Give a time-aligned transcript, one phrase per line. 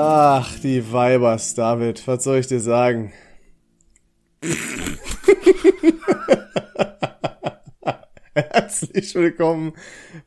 [0.00, 3.12] Ach, die Weibers, David, was soll ich dir sagen?
[8.32, 9.72] Herzlich willkommen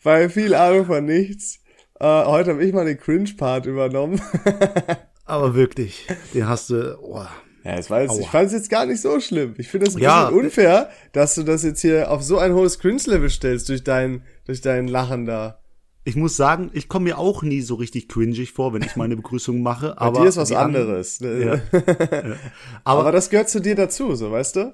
[0.03, 1.59] bei viel Ahnung von nichts.
[2.01, 4.21] Äh, heute habe ich mal den Cringe-Part übernommen.
[5.25, 6.99] Aber wirklich, den hast du.
[6.99, 7.25] Oh.
[7.63, 9.55] Ja, das war jetzt, ich fand es jetzt gar nicht so schlimm.
[9.57, 12.53] Ich finde es ein ja, bisschen unfair, dass du das jetzt hier auf so ein
[12.53, 15.60] hohes Cringe-Level stellst durch dein, durch dein Lachen da.
[16.03, 19.15] Ich muss sagen, ich komme mir auch nie so richtig cringig vor, wenn ich meine
[19.15, 19.95] Begrüßung mache.
[19.97, 21.19] Bei aber dir ist was anderes.
[21.19, 21.29] Ja.
[21.39, 21.61] ja.
[22.83, 24.73] Aber, aber das gehört zu dir dazu, so weißt du?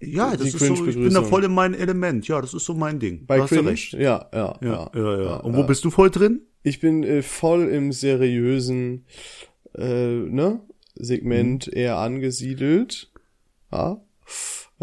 [0.00, 2.26] Ja, das ist so, ich bin da voll in meinem Element.
[2.28, 3.26] Ja, das ist so mein Ding.
[3.26, 3.74] Bei Cringe?
[3.92, 5.36] Ja, ja, ja, ja, ja, ja.
[5.36, 6.42] Und wo bist du voll drin?
[6.62, 9.06] Ich bin äh, voll im seriösen
[9.76, 10.60] äh, ne,
[10.94, 11.72] Segment mhm.
[11.76, 13.12] eher angesiedelt.
[13.72, 14.00] Ja.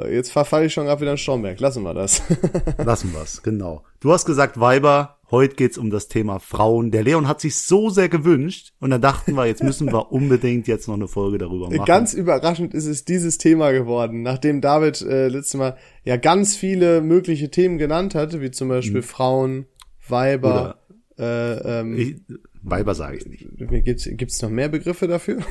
[0.08, 1.60] Jetzt verfalle ich schon gerade wieder in Stromberg.
[1.60, 2.22] Lassen wir das.
[2.78, 3.84] Lassen wir's, genau.
[4.00, 6.92] Du hast gesagt, Weiber, heute geht's um das Thema Frauen.
[6.92, 10.68] Der Leon hat sich so sehr gewünscht und dann dachten wir, jetzt müssen wir unbedingt
[10.68, 11.86] jetzt noch eine Folge darüber machen.
[11.86, 17.02] Ganz überraschend ist es dieses Thema geworden, nachdem David äh, letztes Mal ja ganz viele
[17.02, 19.04] mögliche Themen genannt hatte, wie zum Beispiel mhm.
[19.04, 19.66] Frauen,
[20.08, 20.80] Weiber,
[21.20, 22.22] äh, ähm, ich,
[22.62, 23.48] Weiber sage ich nicht.
[23.86, 25.38] Gibt's gibt's noch mehr Begriffe dafür?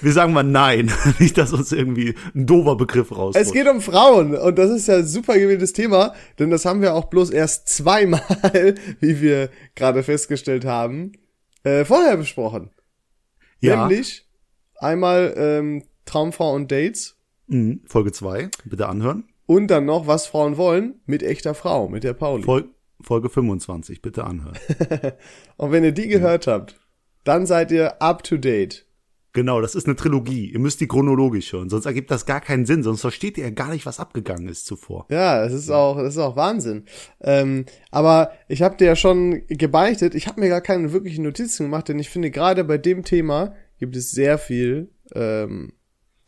[0.00, 3.44] Wir sagen mal nein, nicht, dass uns irgendwie ein doofer Begriff rauskommt.
[3.44, 6.80] Es geht um Frauen und das ist ja ein super gewähltes Thema, denn das haben
[6.80, 8.20] wir auch bloß erst zweimal,
[9.00, 11.12] wie wir gerade festgestellt haben,
[11.64, 12.70] äh, vorher besprochen.
[13.60, 13.88] Ja.
[13.88, 14.26] Nämlich
[14.76, 17.16] einmal ähm, Traumfrau und Dates.
[17.48, 19.24] Mhm, Folge zwei, bitte anhören.
[19.46, 22.42] Und dann noch, was Frauen wollen, mit echter Frau, mit der Pauli.
[22.42, 24.58] Fol Folge 25, bitte anhören.
[25.56, 26.78] und wenn ihr die gehört habt,
[27.24, 28.86] dann seid ihr up to date.
[29.36, 30.50] Genau, das ist eine Trilogie.
[30.50, 33.50] Ihr müsst die chronologisch hören, sonst ergibt das gar keinen Sinn, sonst versteht ihr ja
[33.50, 35.04] gar nicht, was abgegangen ist zuvor.
[35.10, 36.86] Ja, das ist auch, das ist auch Wahnsinn.
[37.20, 41.64] Ähm, aber ich habe dir ja schon gebeichtet, ich habe mir gar keine wirklichen Notizen
[41.64, 45.74] gemacht, denn ich finde gerade bei dem Thema gibt es sehr viel ähm,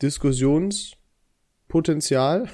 [0.02, 2.50] Diskussionspotenzial.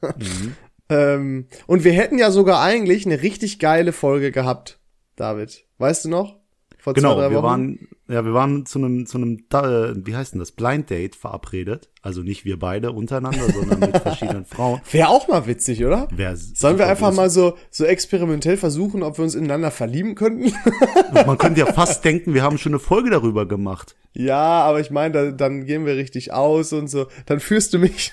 [0.00, 0.56] mhm.
[0.88, 4.78] ähm, und wir hätten ja sogar eigentlich eine richtig geile Folge gehabt,
[5.16, 5.64] David.
[5.78, 6.36] Weißt du noch?
[6.84, 10.34] Vor genau, zwei, wir waren, ja, wir waren zu einem, zu einem, äh, wie heißt
[10.34, 11.88] denn das, Blind Date verabredet.
[12.02, 14.82] Also nicht wir beide untereinander, sondern mit verschiedenen Frauen.
[14.90, 16.08] Wäre auch mal witzig, oder?
[16.14, 20.52] Wär Sollen wir einfach mal so, so experimentell versuchen, ob wir uns ineinander verlieben könnten?
[21.14, 23.96] Man könnte ja fast denken, wir haben schon eine Folge darüber gemacht.
[24.12, 27.06] Ja, aber ich meine, da, dann gehen wir richtig aus und so.
[27.24, 28.12] Dann führst du mich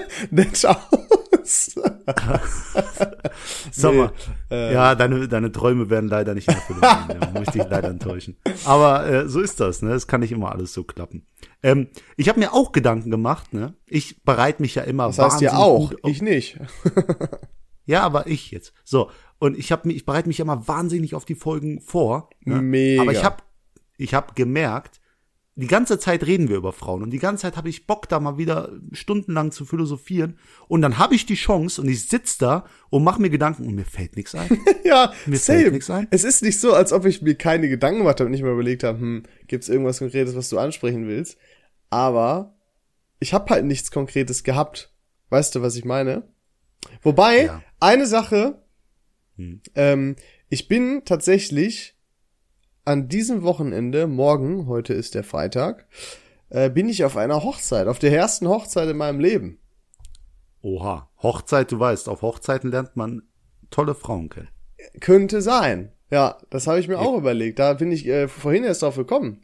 [0.30, 1.74] nett aus.
[3.72, 4.12] Sag mal,
[4.50, 6.58] nee, äh, ja, deine, deine Träume werden leider nicht gehen.
[6.80, 8.36] ja, muss ich dich leider enttäuschen.
[8.64, 9.92] Aber äh, so ist das, ne?
[9.92, 11.26] Es kann nicht immer alles so klappen.
[11.62, 13.74] Ähm, ich habe mir auch Gedanken gemacht, ne?
[13.86, 16.58] Ich bereite mich ja immer Das heißt ja auch, ich nicht.
[17.86, 18.72] ja, aber ich jetzt.
[18.84, 22.30] So, und ich habe mich, ich bereite mich immer wahnsinnig auf die Folgen vor.
[22.44, 22.62] Ne?
[22.62, 23.02] Mega.
[23.02, 23.38] Aber ich habe
[23.96, 25.00] ich hab gemerkt,
[25.54, 28.20] die ganze Zeit reden wir über Frauen und die ganze Zeit habe ich Bock, da
[28.20, 30.38] mal wieder stundenlang zu philosophieren.
[30.66, 33.74] Und dann habe ich die Chance und ich sitz da und mache mir Gedanken und
[33.74, 34.48] mir fällt nichts ein.
[34.84, 35.60] ja, mir same.
[35.60, 36.08] fällt nichts ein.
[36.10, 38.52] Es ist nicht so, als ob ich mir keine Gedanken gemacht habe und nicht mal
[38.52, 41.36] überlegt habe, hm, gibt es irgendwas Konkretes, was du ansprechen willst.
[41.90, 42.54] Aber
[43.20, 44.90] ich habe halt nichts Konkretes gehabt.
[45.28, 46.22] Weißt du, was ich meine?
[47.02, 47.62] Wobei, ja.
[47.78, 48.62] eine Sache,
[49.36, 49.60] hm.
[49.74, 50.16] ähm,
[50.48, 51.91] ich bin tatsächlich
[52.84, 55.86] an diesem Wochenende, morgen, heute ist der Freitag,
[56.50, 59.58] äh, bin ich auf einer Hochzeit, auf der ersten Hochzeit in meinem Leben.
[60.62, 63.22] Oha, Hochzeit, du weißt, auf Hochzeiten lernt man
[63.70, 64.48] tolle Frauen kennen.
[65.00, 65.92] Könnte sein.
[66.10, 67.00] Ja, das habe ich mir ja.
[67.00, 67.58] auch überlegt.
[67.58, 69.40] Da bin ich äh, vorhin erst drauf gekommen.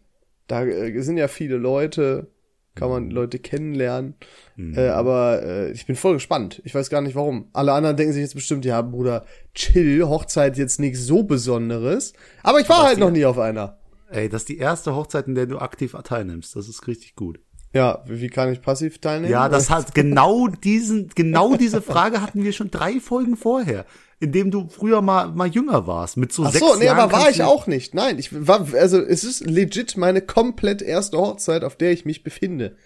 [0.47, 2.31] Da äh, sind ja viele Leute,
[2.79, 4.15] kann man Leute kennenlernen.
[4.57, 4.77] Mhm.
[4.77, 6.63] Äh, aber äh, ich bin voll gespannt.
[6.65, 7.49] Ich weiß gar nicht warum.
[7.53, 9.25] Alle anderen denken sich jetzt bestimmt, ja, Bruder,
[9.55, 12.13] chill, Hochzeit jetzt nichts so Besonderes.
[12.43, 13.79] Aber ich war halt noch nie auf einer.
[14.11, 16.57] Ey, das ist die erste Hochzeit, in der du aktiv teilnimmst.
[16.57, 17.41] Das ist richtig gut.
[17.75, 19.31] Ja, wie kann ich passiv teilnehmen?
[19.31, 23.85] Ja, das hat genau diesen, genau diese Frage hatten wir schon drei Folgen vorher
[24.21, 26.99] in dem du früher mal, mal jünger warst, mit so Ach sechs so, nee, Jahren
[26.99, 27.95] aber war ich auch nicht.
[27.95, 32.25] Nein, ich war, also es ist legit meine komplett erste Hochzeit, auf der ich mich
[32.25, 32.77] befinde.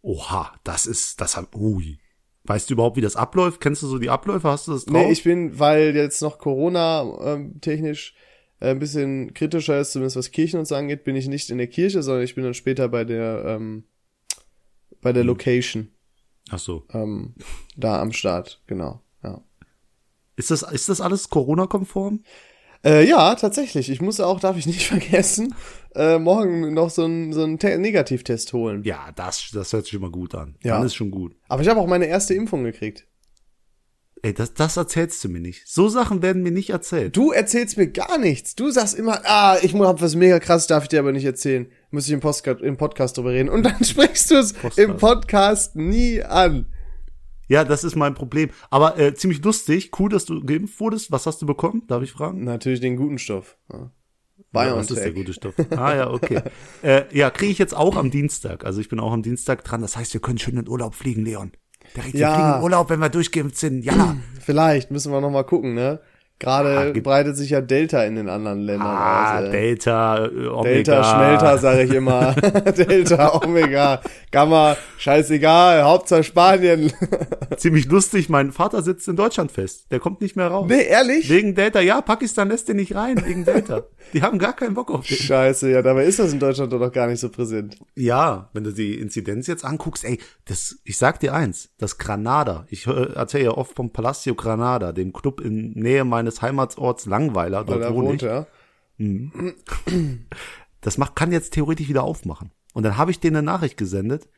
[0.00, 1.98] Oha, das ist, das hat, ui.
[2.44, 3.60] Weißt du überhaupt, wie das abläuft?
[3.60, 4.48] Kennst du so die Abläufe?
[4.48, 4.94] Hast du das drauf?
[4.94, 7.02] Nee, ich bin, weil jetzt noch Corona
[7.34, 8.14] ähm, technisch
[8.60, 11.66] äh, ein bisschen kritischer ist, zumindest was Kirchen uns angeht, bin ich nicht in der
[11.66, 13.84] Kirche, sondern ich bin dann später bei der, ähm,
[15.02, 15.28] bei der hm.
[15.28, 15.88] Location.
[16.48, 16.86] Ach so.
[16.94, 17.34] Ähm,
[17.76, 19.02] da am Start, genau.
[20.38, 22.22] Ist das, ist das alles Corona-konform?
[22.84, 23.90] Äh, ja, tatsächlich.
[23.90, 25.54] Ich muss auch, darf ich nicht vergessen,
[25.96, 28.84] äh, morgen noch so einen so einen Negativtest holen.
[28.84, 30.56] Ja, das, das hört sich immer gut an.
[30.62, 30.76] Ja.
[30.76, 31.34] Dann ist schon gut.
[31.48, 33.06] Aber ich habe auch meine erste Impfung gekriegt.
[34.22, 35.66] Ey, das, das erzählst du mir nicht.
[35.66, 37.16] So Sachen werden mir nicht erzählt.
[37.16, 38.54] Du erzählst mir gar nichts.
[38.54, 41.70] Du sagst immer, ah, ich hab was mega krass, darf ich dir aber nicht erzählen.
[41.90, 43.48] Muss ich im, Postcard, im Podcast drüber reden.
[43.48, 46.66] Und dann sprichst du es im Podcast nie an.
[47.48, 48.50] Ja, das ist mein Problem.
[48.70, 49.90] Aber äh, ziemlich lustig.
[49.98, 51.10] Cool, dass du geimpft wurdest.
[51.10, 51.82] Was hast du bekommen?
[51.86, 52.44] Darf ich fragen?
[52.44, 53.56] Natürlich den guten Stoff.
[53.72, 53.90] Ja.
[54.54, 55.54] Ja, was ist der gute Stoff?
[55.76, 56.40] Ah ja, okay.
[56.82, 58.64] äh, ja, kriege ich jetzt auch am Dienstag.
[58.64, 59.82] Also ich bin auch am Dienstag dran.
[59.82, 61.52] Das heißt, wir können schön in Urlaub fliegen, Leon.
[61.94, 62.28] Direkt ja.
[62.28, 63.84] wir fliegen in Urlaub, wenn wir durchgeimpft sind.
[63.84, 64.16] Ja.
[64.40, 66.00] Vielleicht müssen wir noch mal gucken, ne?
[66.40, 69.50] Gerade ah, breitet sich ja Delta in den anderen Ländern ah, aus.
[69.50, 70.62] Delta, äh, Omega.
[70.62, 72.32] Delta, Schmelter, sage ich immer.
[72.76, 74.00] Delta, Omega,
[74.30, 76.92] Gamma, scheißegal, Hauptsache Spanien.
[77.56, 79.86] Ziemlich lustig, mein Vater sitzt in Deutschland fest.
[79.90, 80.66] Der kommt nicht mehr raus.
[80.68, 81.28] Nee, ehrlich?
[81.28, 83.82] Wegen Delta, ja, Pakistan lässt den nicht rein, wegen Delta.
[84.12, 85.16] Die haben gar keinen Bock auf den.
[85.16, 87.76] Scheiße, ja, dabei ist das in Deutschland doch noch gar nicht so präsent.
[87.94, 92.66] Ja, wenn du die Inzidenz jetzt anguckst, ey, das, ich sag dir eins, das Granada,
[92.68, 97.80] ich erzähle ja oft vom Palacio Granada, dem Club in Nähe meines Heimatsorts Langweiler, dort
[97.80, 98.28] Weil wohne wohnt, ich.
[98.28, 98.46] Ja.
[98.98, 99.54] Mhm.
[100.80, 102.52] Das macht, kann jetzt theoretisch wieder aufmachen.
[102.72, 104.28] Und dann habe ich denen eine Nachricht gesendet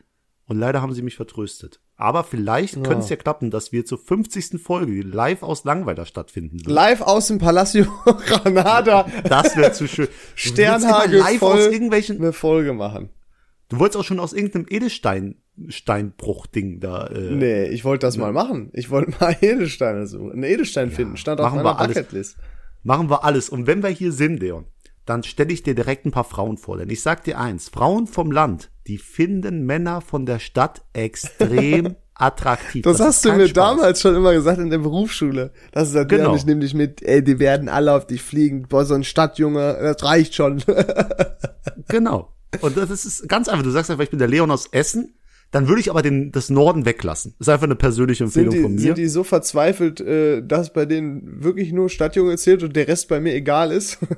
[0.50, 1.80] und leider haben sie mich vertröstet.
[1.94, 2.82] Aber vielleicht ja.
[2.82, 4.60] könnte es ja klappen, dass wir zur 50.
[4.60, 6.58] Folge live aus Langweiler stattfinden.
[6.58, 6.66] Wird.
[6.66, 9.06] Live aus dem Palacio Granada.
[9.28, 10.08] Das wäre zu schön.
[10.34, 13.10] Sternhagel live voll aus irgendwelchen eine Folge machen.
[13.68, 15.36] Du wolltest auch schon aus irgendeinem Edelstein
[15.68, 17.06] Steinbruch-Ding da.
[17.06, 18.24] Äh, nee, ich wollte das ne?
[18.24, 18.70] mal machen.
[18.72, 20.32] Ich wollte mal Edelsteine suchen.
[20.32, 21.16] Einen Edelstein ja, finden.
[21.16, 22.36] Stand auf meiner Bucketlist.
[22.82, 23.50] Machen wir alles.
[23.50, 24.66] Und wenn wir hier sind, Leon,
[25.06, 26.76] dann stelle ich dir direkt ein paar Frauen vor.
[26.76, 31.96] Denn ich sag dir eins, Frauen vom Land, die finden Männer von der Stadt extrem
[32.14, 32.82] attraktiv.
[32.82, 33.54] Das, das hast du mir Spaß.
[33.54, 35.52] damals schon immer gesagt in der Berufsschule.
[35.72, 36.34] Das ist halt, genau.
[36.36, 38.66] ich nehme dich mit, ey, die werden alle auf dich fliegen.
[38.68, 40.62] Boah, so ein Stadtjunge, das reicht schon.
[41.88, 42.32] genau.
[42.60, 43.62] Und das ist ganz einfach.
[43.62, 45.14] Du sagst einfach, ich bin der Leon aus Essen
[45.50, 47.34] dann würde ich aber den, das Norden weglassen.
[47.38, 48.80] Das ist einfach eine persönliche Empfehlung die, von mir.
[48.80, 53.08] Sind die so verzweifelt, äh, dass bei denen wirklich nur Stadtjunge zählt und der Rest
[53.08, 53.98] bei mir egal ist?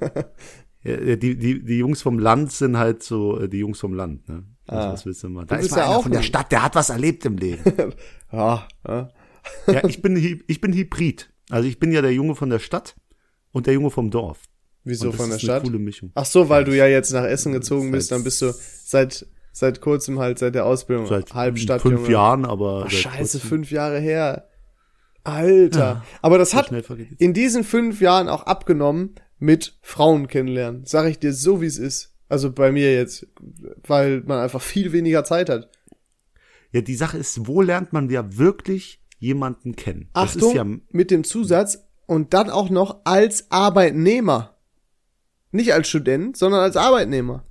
[0.85, 4.29] ja, die, die, die Jungs vom Land sind halt so äh, die Jungs vom Land,
[4.29, 4.45] ne?
[4.67, 4.93] Also, ah.
[4.93, 5.47] Was willst du mal?
[5.47, 7.63] Da ist mal ja auch von der Stadt, der hat was erlebt im Leben.
[8.33, 9.11] ja, ja.
[9.67, 11.31] ja, ich bin, ich bin Hybrid.
[11.51, 12.97] Also ich bin ja der Junge von der Stadt
[13.51, 14.41] und der Junge vom Dorf.
[14.85, 15.65] Wieso von der Stadt?
[16.15, 18.53] Ach so, weil du ja jetzt nach Essen gezogen bist, dann bist du
[18.85, 21.07] seit seit kurzem halt, seit der Ausbildung.
[21.07, 22.85] Seit halb fünf Jahren, aber.
[22.87, 24.49] Ach, scheiße, fünf Jahre her.
[25.25, 25.79] Alter.
[25.79, 26.73] Ja, aber das hat
[27.19, 30.85] in diesen fünf Jahren auch abgenommen mit Frauen kennenlernen.
[30.87, 32.15] Sag ich dir so, wie es ist.
[32.29, 33.27] Also bei mir jetzt,
[33.87, 35.69] weil man einfach viel weniger Zeit hat.
[36.71, 40.09] Ja, die Sache ist, wo lernt man ja wirklich jemanden kennen?
[40.15, 44.57] Das Achtung, ja mit dem Zusatz und dann auch noch als Arbeitnehmer.
[45.51, 47.45] Nicht als Student, sondern als Arbeitnehmer.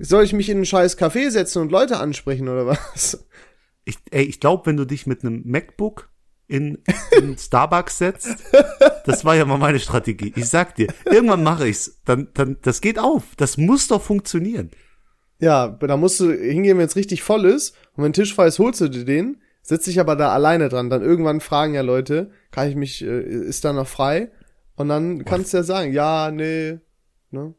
[0.00, 3.24] Soll ich mich in ein scheiß Café setzen und Leute ansprechen oder was?
[3.84, 6.10] Ich, ey, ich glaube, wenn du dich mit einem MacBook
[6.46, 6.78] in,
[7.16, 8.36] in Starbucks setzt,
[9.06, 10.32] das war ja mal meine Strategie.
[10.36, 13.24] Ich sag dir, irgendwann mache ich's, dann, dann, das geht auf.
[13.36, 14.70] Das muss doch funktionieren.
[15.40, 17.76] Ja, da musst du hingehen, wenn es richtig voll ist.
[17.96, 20.90] Und wenn Tisch frei ist, holst du dir den, setz dich aber da alleine dran.
[20.90, 24.30] Dann irgendwann fragen ja Leute, kann ich mich, äh, ist da noch frei?
[24.76, 26.78] Und dann kannst du ja sagen, ja, nee,
[27.30, 27.54] ne?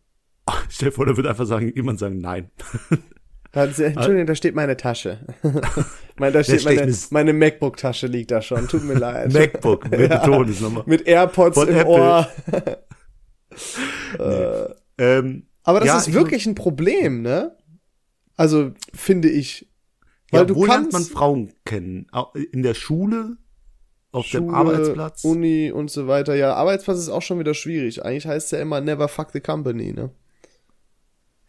[0.70, 2.52] Stell dir vor, da wird einfach sagen, jemand sagen, nein.
[3.56, 5.20] Entschuldigung, da steht meine Tasche.
[6.18, 8.68] mein, da steht meine, meine MacBook-Tasche liegt da schon.
[8.68, 9.34] Tut mir leid.
[9.34, 10.84] MacBook, mit ja, nochmal.
[10.86, 11.94] Mit AirPods Von im Apple.
[11.94, 12.28] Ohr.
[14.20, 14.24] nee.
[14.24, 17.56] äh, ähm, aber das ja, ist wirklich ein Problem, ne?
[18.36, 19.70] Also, finde ich.
[20.32, 22.08] Weil ja, du wo kannst, lernt man Frauen kennen?
[22.52, 23.38] In der Schule?
[24.12, 25.24] Auf Schule, dem Arbeitsplatz?
[25.24, 26.36] Uni und so weiter.
[26.36, 28.04] Ja, Arbeitsplatz ist auch schon wieder schwierig.
[28.04, 30.12] Eigentlich heißt es ja immer never fuck the company, ne?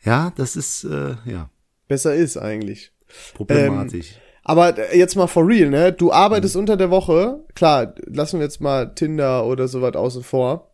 [0.04, 1.50] Ja, das ist, äh, ja.
[1.88, 2.92] Besser ist eigentlich.
[3.34, 4.12] Problematisch.
[4.12, 5.92] Ähm, aber jetzt mal for real, ne?
[5.92, 6.60] Du arbeitest mhm.
[6.60, 10.70] unter der Woche, klar, lassen wir jetzt mal Tinder oder so was außen vor.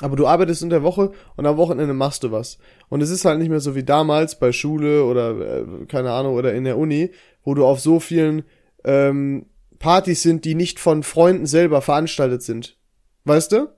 [0.00, 2.58] Aber du arbeitest unter der Woche und am Wochenende machst du was.
[2.88, 6.34] Und es ist halt nicht mehr so wie damals bei Schule oder äh, keine Ahnung
[6.34, 7.10] oder in der Uni,
[7.44, 8.44] wo du auf so vielen
[8.84, 9.46] ähm,
[9.78, 12.76] Partys sind, die nicht von Freunden selber veranstaltet sind.
[13.24, 13.68] Weißt du?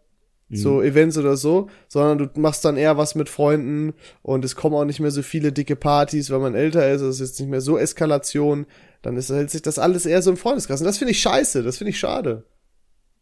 [0.51, 0.83] So mhm.
[0.83, 4.85] Events oder so, sondern du machst dann eher was mit Freunden und es kommen auch
[4.85, 7.61] nicht mehr so viele dicke Partys, weil man älter ist, es ist jetzt nicht mehr
[7.61, 8.67] so Eskalation,
[9.03, 10.81] dann ist, hält sich das alles eher so im Freundeskreis.
[10.81, 12.45] Und das finde ich scheiße, das finde ich schade.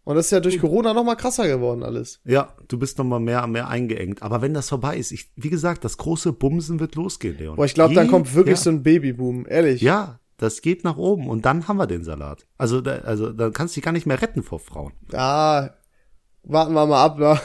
[0.04, 2.20] Und das ist ja durch Corona noch mal krasser geworden alles.
[2.26, 4.22] Ja, du bist noch mal mehr mehr eingeengt.
[4.22, 7.56] Aber wenn das vorbei ist, ich, wie gesagt, das große Bumsen wird losgehen, Leon.
[7.56, 8.62] Boah, ich glaube, dann kommt wirklich ja.
[8.64, 9.80] so ein Babyboom, ehrlich.
[9.80, 12.46] Ja, das geht nach oben und dann haben wir den Salat.
[12.58, 14.92] Also, da, also, dann kannst du dich gar nicht mehr retten vor Frauen.
[15.12, 15.70] Ah,
[16.44, 17.40] warten wir mal ab, ne?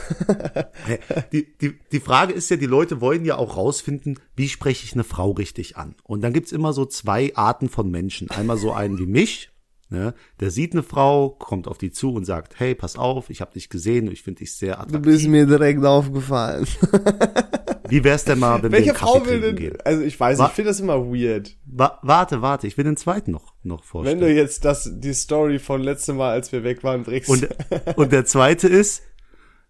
[1.31, 4.93] die, die, die Frage ist ja, die Leute wollen ja auch rausfinden, wie spreche ich
[4.93, 5.95] eine Frau richtig an?
[6.03, 8.29] Und dann gibt's immer so zwei Arten von Menschen.
[8.31, 9.51] Einmal so einen wie mich,
[9.91, 10.13] Ne?
[10.39, 13.53] Der sieht eine Frau, kommt auf die zu und sagt, hey, pass auf, ich habe
[13.53, 15.01] dich gesehen, ich finde dich sehr Du attraktiv.
[15.01, 16.67] bist mir direkt aufgefallen.
[17.89, 19.77] Wie wär's denn mal, wenn Welche wir einen Kaffee Frau will denn, gehen?
[19.83, 21.55] also ich weiß, Wa- ich finde das immer weird.
[21.65, 24.19] Wa warte, warte, ich will den zweiten noch, noch vorstellen.
[24.19, 27.29] Wenn du jetzt das, die Story von letztem Mal, als wir weg waren, bringst.
[27.29, 27.47] Und,
[27.95, 29.03] und der zweite ist,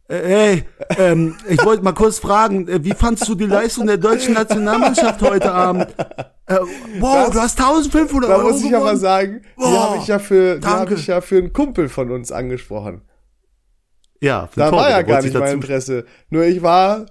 [0.08, 0.64] äh, hey,
[0.98, 5.22] ähm, ich wollte mal kurz fragen, äh, wie fandst du die Leistung der deutschen Nationalmannschaft
[5.22, 5.88] heute Abend?
[6.48, 6.58] Äh,
[7.00, 9.00] wow, Das- du hast 1500 da Euro muss ich aber gewonnen.
[9.00, 12.32] sagen, die habe ich ja für, die habe ich ja für einen Kumpel von uns
[12.32, 13.02] angesprochen.
[14.22, 16.06] Ja, für Da Torben, war ja gar nicht mein Interesse.
[16.30, 17.06] Nur ich war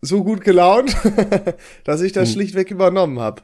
[0.00, 0.96] so gut gelaunt,
[1.84, 2.14] dass ich Hm.
[2.14, 3.42] das schlichtweg übernommen habe.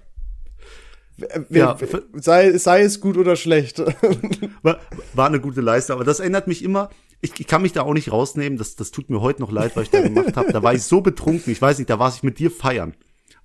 [1.50, 1.76] Ja,
[2.14, 3.78] sei, sei es gut oder schlecht.
[4.62, 4.80] War,
[5.14, 6.88] war eine gute Leistung, aber das erinnert mich immer,
[7.20, 9.76] ich, ich kann mich da auch nicht rausnehmen, das, das tut mir heute noch leid,
[9.76, 10.52] was ich da gemacht habe.
[10.52, 12.94] Da war ich so betrunken, ich weiß nicht, da war ich mit dir feiern.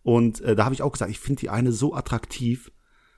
[0.01, 2.71] Und äh, da habe ich auch gesagt, ich finde die eine so attraktiv.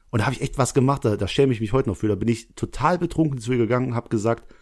[0.10, 2.08] Und da habe ich echt was gemacht, da, da schäme ich mich heute noch für.
[2.08, 4.54] Da bin ich total betrunken zu ihr gegangen und habe gesagt,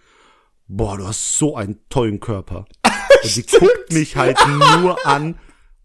[0.68, 2.66] boah, du hast so einen tollen Körper.
[3.24, 4.38] Und sie guckt mich halt
[4.80, 5.36] nur an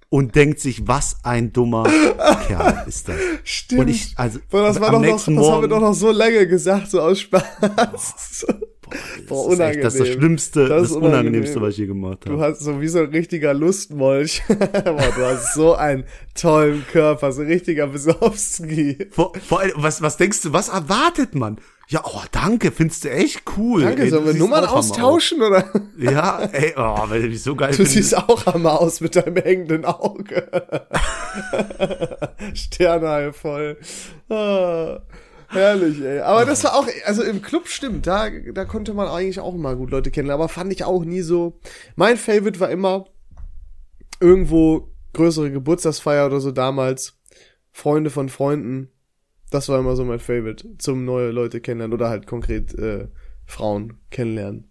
[0.09, 1.85] und denkt sich, was ein dummer
[2.47, 3.17] Kerl ist das.
[3.45, 3.81] Stimmt.
[3.83, 5.81] Und ich, also, Boah, das war am doch noch, das nächsten haben wir Morgen, doch
[5.81, 8.47] noch so lange gesagt, so aus Spaß.
[9.27, 10.19] Boah, das ist echt das, das unangenehm.
[10.21, 11.13] Schlimmste, Das das, ist unangenehm.
[11.21, 12.43] Unangenehmste, was ich je gemacht Du habe.
[12.43, 14.43] hast so wie so ein richtiger Lustmolch.
[14.49, 18.99] Boah, du hast so einen tollen Körper, so ein richtiger Besowski.
[19.11, 21.57] Vor, vor allem, was, was denkst du, was erwartet man?
[21.93, 23.83] Ja, oh, danke, findest du echt cool.
[23.83, 25.71] Danke, ey, sollen wir Nummern austauschen oder?
[25.99, 27.97] Ja, ey, oh, weil du dich so geil Du findest.
[27.97, 30.49] siehst auch Hammer aus mit deinem hängenden Auge.
[32.55, 33.77] Sterne voll.
[34.31, 35.01] Ah,
[35.49, 36.21] herrlich, ey.
[36.21, 39.77] Aber das war auch, also im Club stimmt, da, da konnte man eigentlich auch mal
[39.77, 41.61] gut Leute kennenlernen, aber fand ich auch nie so.
[41.95, 43.05] Mein Favorite war immer
[44.19, 47.19] irgendwo größere Geburtstagsfeier oder so damals.
[47.71, 48.89] Freunde von Freunden.
[49.53, 50.77] Das war immer so mein Favorite.
[50.79, 53.09] Zum neue Leute kennenlernen oder halt konkret äh,
[53.47, 54.69] Frauen kennenlernen.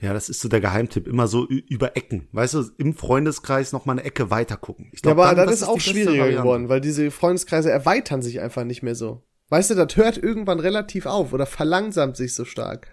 [0.00, 1.06] Ja, das ist so der Geheimtipp.
[1.06, 2.28] Immer so über Ecken.
[2.32, 4.88] Weißt du, im Freundeskreis noch mal eine Ecke weiter gucken.
[4.92, 6.42] Ich Ja, glaub, aber dann- das, ist auch schwieriger Variante.
[6.42, 9.24] geworden, weil diese Freundeskreise erweitern sich einfach nicht mehr so.
[9.50, 12.88] Weißt du, das hört irgendwann relativ auf oder verlangsamt sich so stark.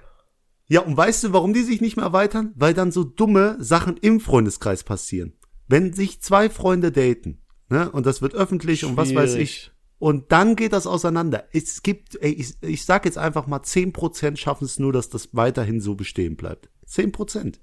[0.67, 2.53] Ja, und weißt du, warum die sich nicht mehr erweitern?
[2.55, 5.33] Weil dann so dumme Sachen im Freundeskreis passieren.
[5.67, 9.71] Wenn sich zwei Freunde daten, ne, und das wird öffentlich und was weiß ich, Schwierig.
[10.05, 11.45] Und dann geht das auseinander.
[11.51, 15.29] Es gibt, ey, ich, ich sag jetzt einfach mal, 10% schaffen es nur, dass das
[15.31, 16.69] weiterhin so bestehen bleibt.
[16.87, 17.55] 10%.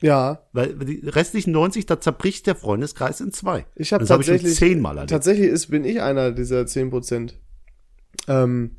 [0.00, 3.66] Ja, Weil die restlichen 90, da zerbricht der Freundeskreis in zwei.
[3.76, 5.10] ich habe hab tatsächlich ich schon zehnmal erlebt.
[5.10, 7.34] tatsächlich ist bin ich einer dieser 10%.
[8.26, 8.76] Ähm,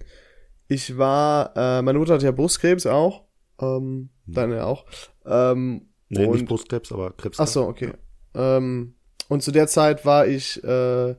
[0.68, 3.26] ich war äh, meine Mutter hat ja Brustkrebs auch,
[3.60, 4.88] ähm, deine auch.
[5.24, 7.40] Ähm, nee, und nicht Brustkrebs, aber Krebs.
[7.40, 7.92] Ach so, okay.
[8.34, 8.96] Ähm,
[9.28, 11.14] und zu der Zeit war ich äh,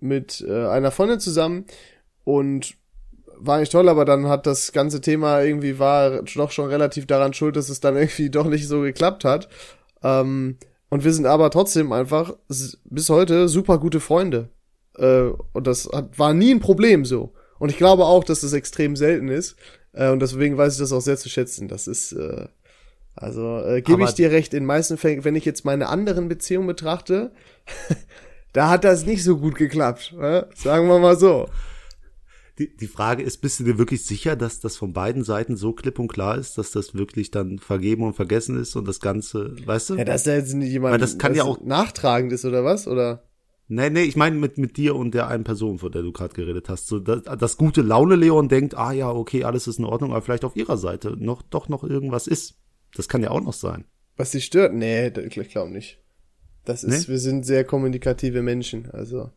[0.00, 1.66] mit äh, einer Freundin zusammen
[2.24, 2.74] und
[3.40, 7.32] war nicht toll, aber dann hat das ganze Thema irgendwie war doch schon relativ daran
[7.32, 9.48] schuld, dass es dann irgendwie doch nicht so geklappt hat.
[10.02, 10.58] Ähm,
[10.90, 12.34] und wir sind aber trotzdem einfach
[12.84, 14.48] bis heute super gute Freunde.
[14.96, 17.32] Äh, und das hat, war nie ein Problem so.
[17.58, 19.56] Und ich glaube auch, dass das extrem selten ist.
[19.92, 21.68] Äh, und deswegen weiß ich das auch sehr zu schätzen.
[21.68, 22.46] Das ist, äh,
[23.14, 26.66] also äh, gebe ich dir recht, in meisten Fällen, wenn ich jetzt meine anderen Beziehungen
[26.66, 27.32] betrachte,
[28.58, 30.14] da hat das nicht so gut geklappt.
[30.18, 30.48] Ne?
[30.56, 31.48] Sagen wir mal so.
[32.58, 35.72] Die, die Frage ist, bist du dir wirklich sicher, dass das von beiden Seiten so
[35.72, 39.54] klipp und klar ist, dass das wirklich dann vergeben und vergessen ist und das Ganze,
[39.64, 39.94] weißt du?
[39.94, 42.88] Ja, dass da jetzt nicht jemand Weil das kann ja auch- nachtragend ist oder was?
[42.88, 43.22] Oder?
[43.68, 46.34] Nee, nee, ich meine mit, mit dir und der einen Person, von der du gerade
[46.34, 46.88] geredet hast.
[46.88, 50.22] So, das, das gute Laune Leon denkt, ah ja, okay, alles ist in Ordnung, aber
[50.22, 52.56] vielleicht auf ihrer Seite noch doch noch irgendwas ist.
[52.96, 53.84] Das kann ja auch noch sein.
[54.16, 54.74] Was sie stört?
[54.74, 56.00] Nee, ich glaube nicht.
[56.68, 57.12] Das ist, Nee?
[57.12, 59.30] wir sind sehr kommunikative Menschen, also.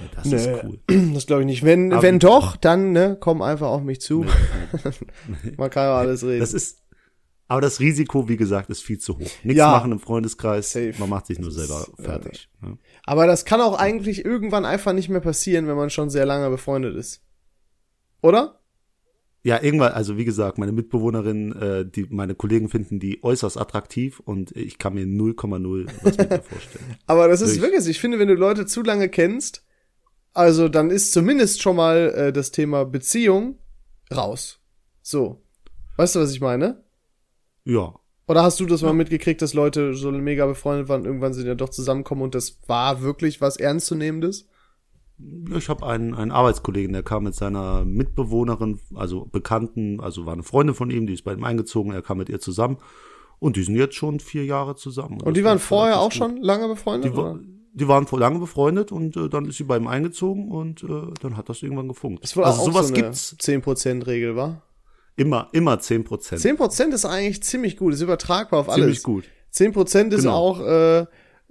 [0.00, 0.78] Ja, das ist cool.
[1.14, 1.64] Das glaube ich nicht.
[1.64, 4.26] Wenn, Aber- wenn doch, dann, ne, komm einfach auf mich zu.
[5.56, 6.40] Man kann ja alles reden.
[6.40, 6.82] Das ist,
[7.48, 9.30] aber das Risiko, wie gesagt, ist viel zu hoch.
[9.44, 9.70] Nichts Ja.
[9.70, 10.94] machen im Freundeskreis, Safe.
[10.98, 12.48] man macht sich nur Das selber ist, fertig.
[12.62, 12.76] Ja.
[13.04, 16.48] Aber das kann auch eigentlich irgendwann einfach nicht mehr passieren, wenn man schon sehr lange
[16.50, 17.22] befreundet ist.
[18.22, 18.60] Oder?
[19.44, 24.20] Ja, irgendwann, also wie gesagt, meine Mitbewohnerin, äh, die, meine Kollegen finden die äußerst attraktiv
[24.20, 26.84] und ich kann mir 0,0 was mit ihr vorstellen.
[27.06, 29.64] Aber das ist Ich- wirklich, ich finde, wenn du Leute zu lange kennst,
[30.32, 33.58] also dann ist zumindest schon mal äh, das Thema Beziehung
[34.14, 34.60] raus.
[35.02, 35.42] So.
[35.96, 36.84] Weißt du, was ich meine?
[37.64, 37.94] Ja.
[38.28, 41.56] Oder hast du das mal mitgekriegt, dass Leute so mega befreundet waren, irgendwann sind ja
[41.56, 44.46] doch zusammenkommen und das war wirklich was Ernstzunehmendes?
[45.56, 50.42] Ich habe einen, einen Arbeitskollegen, der kam mit seiner Mitbewohnerin, also Bekannten, also war eine
[50.42, 52.78] Freundin von ihm, die ist bei ihm eingezogen, er kam mit ihr zusammen
[53.38, 55.20] und die sind jetzt schon vier Jahre zusammen.
[55.20, 56.14] Und die das waren war vorher auch gut.
[56.14, 57.12] schon lange befreundet?
[57.12, 57.40] Die, wa- oder?
[57.74, 61.12] die waren vor lange befreundet und äh, dann ist sie bei ihm eingezogen und äh,
[61.20, 62.22] dann hat das irgendwann gefunkt.
[62.22, 64.62] Das war also auch sowas so gibt's 10%-Regel, war?
[65.16, 66.06] Immer, immer 10%.
[66.06, 68.80] 10% ist eigentlich ziemlich gut, ist übertragbar auf alles.
[68.80, 69.24] Ziemlich gut.
[69.52, 70.34] 10% ist genau.
[70.34, 71.06] auch, äh,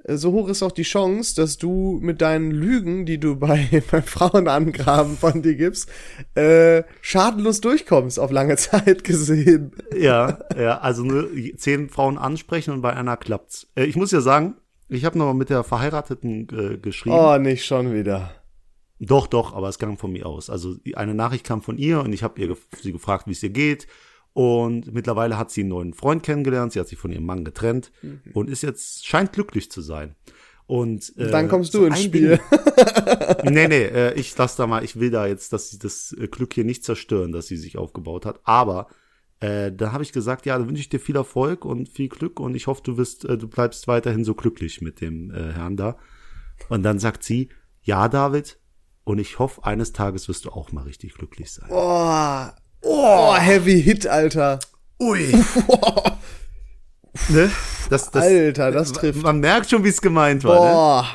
[0.08, 4.04] so hoch ist auch die Chance, dass du mit deinen Lügen, die du bei, beim
[4.04, 5.90] Frauenangraben von dir gibst,
[6.36, 9.72] äh, schadenlos durchkommst, auf lange Zeit gesehen.
[9.96, 13.68] Ja, ja, also nur zehn Frauen ansprechen und bei einer klappt's.
[13.76, 14.56] Äh, ich muss ja sagen,
[14.90, 17.16] ich habe noch mit der Verheirateten äh, geschrieben.
[17.16, 18.32] Oh, nicht schon wieder.
[19.00, 20.50] Doch, doch, aber es kam von mir aus.
[20.50, 23.50] Also eine Nachricht kam von ihr und ich habe ihr sie gefragt, wie es ihr
[23.50, 23.88] geht.
[24.34, 26.72] Und mittlerweile hat sie einen neuen Freund kennengelernt.
[26.72, 28.22] Sie hat sich von ihrem Mann getrennt mhm.
[28.34, 30.16] und ist jetzt scheint glücklich zu sein.
[30.68, 32.38] Und äh, dann kommst du so ins Spiel.
[32.38, 36.16] Ding, nee, nee, äh, ich lass da mal, ich will da jetzt, dass sie das
[36.18, 38.40] äh, Glück hier nicht zerstören, das sie sich aufgebaut hat.
[38.46, 38.88] Aber
[39.42, 42.40] äh, da habe ich gesagt, ja, da wünsche ich dir viel Erfolg und viel Glück
[42.40, 45.76] und ich hoffe, du wirst, äh, du bleibst weiterhin so glücklich mit dem äh, Herrn
[45.76, 45.98] da.
[46.70, 47.50] Und dann sagt sie,
[47.82, 48.58] ja, David,
[49.04, 51.70] und ich hoffe, eines Tages wirst du auch mal richtig glücklich sein.
[51.70, 52.48] Oh,
[52.82, 54.60] oh Heavy Hit, Alter.
[55.00, 55.32] Ui.
[57.30, 57.52] ne?
[57.90, 59.22] Das, das, Alter, das trifft.
[59.22, 60.58] Man merkt schon, wie es gemeint war.
[60.58, 61.02] Boah.
[61.02, 61.08] Ne?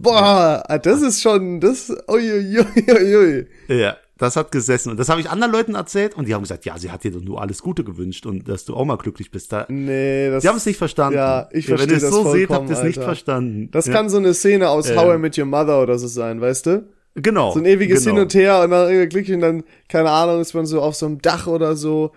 [0.00, 3.46] Boah, das ist schon, das, uiuiuiui.
[3.68, 4.90] Ja, das hat gesessen.
[4.90, 7.10] Und das habe ich anderen Leuten erzählt und die haben gesagt, ja, sie hat dir
[7.10, 9.52] doch nur alles Gute gewünscht und dass du auch mal glücklich bist.
[9.52, 10.42] Da, nee, das.
[10.42, 11.16] Die haben es nicht verstanden.
[11.18, 13.70] Ja, ich verstehe das Wenn ihr es so seht, habt ihr es nicht verstanden.
[13.72, 13.92] Das ja.
[13.92, 14.98] kann so eine Szene aus ähm.
[14.98, 16.88] How I Met Your Mother oder so sein, weißt du?
[17.22, 17.52] Genau.
[17.52, 18.16] So ein ewiges genau.
[18.16, 21.06] Hin und Her und dann glücklich und dann, keine Ahnung, ist man so auf so
[21.06, 22.12] einem Dach oder so,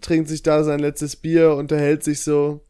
[0.00, 2.62] trinkt sich da sein letztes Bier, unterhält sich so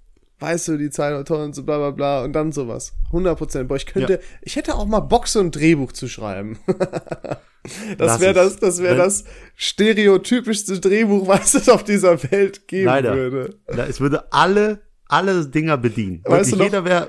[0.43, 2.93] weißt du, die Zeit toll und so bla bla bla und dann sowas.
[3.07, 3.69] 100 Prozent.
[3.69, 4.19] Boah, ich könnte, ja.
[4.43, 6.59] ich hätte auch mal Bock, so ein Drehbuch zu schreiben.
[7.99, 9.25] das wäre das, das wäre das
[9.55, 13.15] stereotypischste Drehbuch, was es auf dieser Welt geben Leider.
[13.15, 13.57] würde.
[13.75, 16.23] Ja, es würde alle, alle Dinger bedienen.
[16.25, 16.65] Weißt Wirklich, du noch?
[16.65, 17.09] jeder wäre,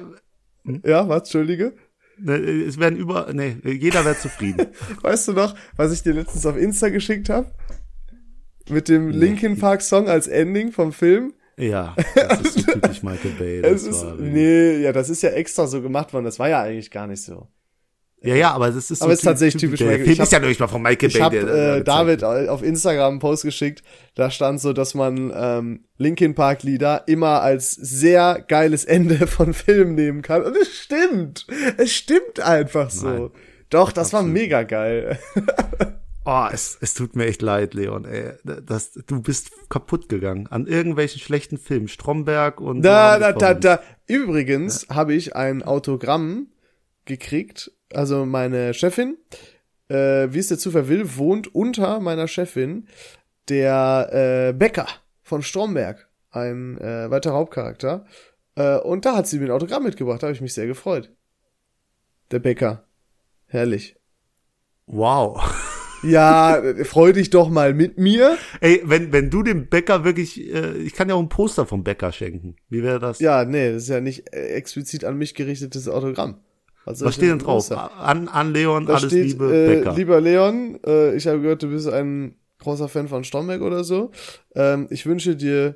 [0.65, 0.81] hm?
[0.85, 1.73] Ja, was, Entschuldige?
[2.17, 4.67] Ne, es werden über, nee, jeder wäre zufrieden.
[5.01, 7.51] weißt du noch, was ich dir letztens auf Insta geschickt habe?
[8.69, 9.17] Mit dem nee.
[9.17, 11.33] Linkin Park Song als Ending vom Film?
[11.57, 13.61] Ja, das ist so typisch Michael Bay.
[13.61, 16.25] Das ist, nee, ja, das ist ja extra so gemacht worden.
[16.25, 17.47] Das war ja eigentlich gar nicht so.
[18.23, 19.05] Ja, ja, aber das ist so.
[19.05, 20.15] Aber es ist tatsächlich typisch, typisch Michael.
[20.15, 21.37] Film ist ja nicht mal von Michael ich Bay.
[21.37, 23.83] Ich habe äh, David auf Instagram einen Post geschickt.
[24.15, 29.53] Da stand so, dass man ähm, Linkin Park Lieder immer als sehr geiles Ende von
[29.53, 30.41] Filmen nehmen kann.
[30.43, 31.47] Und es stimmt.
[31.77, 33.07] Es stimmt einfach so.
[33.07, 33.29] Nein,
[33.69, 34.25] Doch, das absolut.
[34.25, 35.19] war mega geil.
[36.25, 38.05] Oh, es, es tut mir echt leid, Leon.
[38.05, 38.31] Ey.
[38.43, 41.89] Das, du bist kaputt gegangen an irgendwelchen schlechten Filmen.
[41.89, 42.81] Stromberg und.
[42.81, 43.81] Da, da, da, da.
[44.07, 44.95] Übrigens ja.
[44.95, 46.47] habe ich ein Autogramm
[47.05, 47.71] gekriegt.
[47.93, 49.17] Also meine Chefin,
[49.87, 52.87] äh, wie es der Zufall will, wohnt unter meiner Chefin
[53.49, 54.09] der
[54.49, 54.87] äh, Bäcker
[55.21, 58.05] von Stromberg, ein äh, weiterer Hauptcharakter.
[58.55, 60.21] Äh, und da hat sie mir ein Autogramm mitgebracht.
[60.21, 61.11] Da habe ich mich sehr gefreut.
[62.31, 62.87] Der Bäcker.
[63.47, 63.95] Herrlich.
[64.87, 65.41] Wow.
[66.03, 68.37] Ja, freu dich doch mal mit mir.
[68.59, 71.83] Ey, wenn, wenn du dem Bäcker wirklich, äh, ich kann ja auch ein Poster vom
[71.83, 72.55] Bäcker schenken.
[72.69, 73.19] Wie wäre das?
[73.19, 76.39] Ja, nee, das ist ja nicht äh, explizit an mich gerichtetes Autogramm.
[76.85, 77.71] Was, Was steht denn drauf?
[77.71, 79.93] An, an Leon, da alles steht, Liebe, äh, Bäcker.
[79.93, 84.11] Lieber Leon, äh, ich habe gehört, du bist ein großer Fan von Stromberg oder so.
[84.55, 85.75] Ähm, ich wünsche dir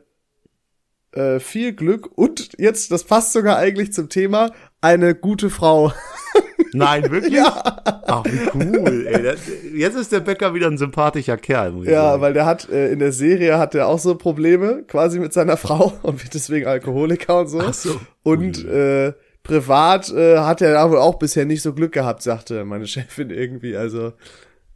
[1.14, 5.94] äh, viel Glück und jetzt, das passt sogar eigentlich zum Thema, eine gute Frau.
[6.74, 7.34] Nein, wirklich?
[7.34, 7.82] Ja.
[7.86, 9.08] Ach, wie cool.
[9.08, 9.80] Ey.
[9.80, 11.86] Jetzt ist der Bäcker wieder ein sympathischer Kerl.
[11.86, 12.22] Ja, sagen.
[12.22, 15.58] weil der hat äh, in der Serie hat er auch so Probleme quasi mit seiner
[15.58, 17.62] Frau und wird deswegen Alkoholiker und so.
[17.62, 18.00] Ach so.
[18.24, 19.14] Und äh,
[19.48, 23.76] privat äh, hat er aber auch bisher nicht so Glück gehabt, sagte meine Chefin irgendwie.
[23.76, 24.14] Also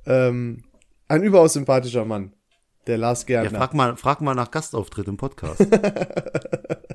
[0.05, 0.63] ähm,
[1.07, 2.34] ein überaus sympathischer Mann.
[2.88, 3.51] Der Lars Gärtner.
[3.51, 5.60] Ja, frag mal, frag mal nach Gastauftritt im Podcast.
[5.60, 5.69] das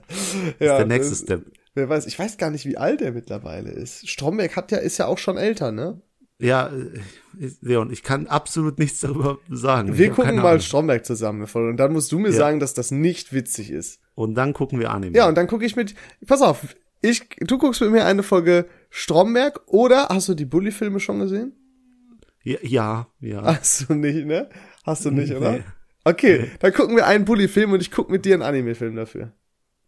[0.08, 1.44] ist ja, der nächste Step.
[1.74, 4.08] Wer weiß, ich weiß gar nicht, wie alt er mittlerweile ist.
[4.08, 6.00] Stromberg hat ja, ist ja auch schon älter, ne?
[6.38, 9.96] Ja, äh, Leon, ich kann absolut nichts darüber sagen.
[9.96, 10.60] Wir gucken mal Ahnung.
[10.60, 12.34] Stromberg zusammen und dann musst du mir ja.
[12.34, 14.00] sagen, dass das nicht witzig ist.
[14.14, 15.16] Und dann gucken wir Anime.
[15.16, 15.94] Ja, und dann gucke ich mit,
[16.26, 21.00] pass auf, ich, du guckst mit mir eine Folge Stromberg oder hast du die Bully-Filme
[21.00, 21.52] schon gesehen?
[22.42, 23.42] Ja, ja, ja.
[23.42, 24.48] Hast du nicht, ne?
[24.85, 25.37] Hast du nicht, nee.
[25.37, 25.64] oder?
[26.04, 26.50] Okay, nee.
[26.61, 29.32] dann gucken wir einen Bully-Film und ich guck mit dir einen Anime-Film dafür.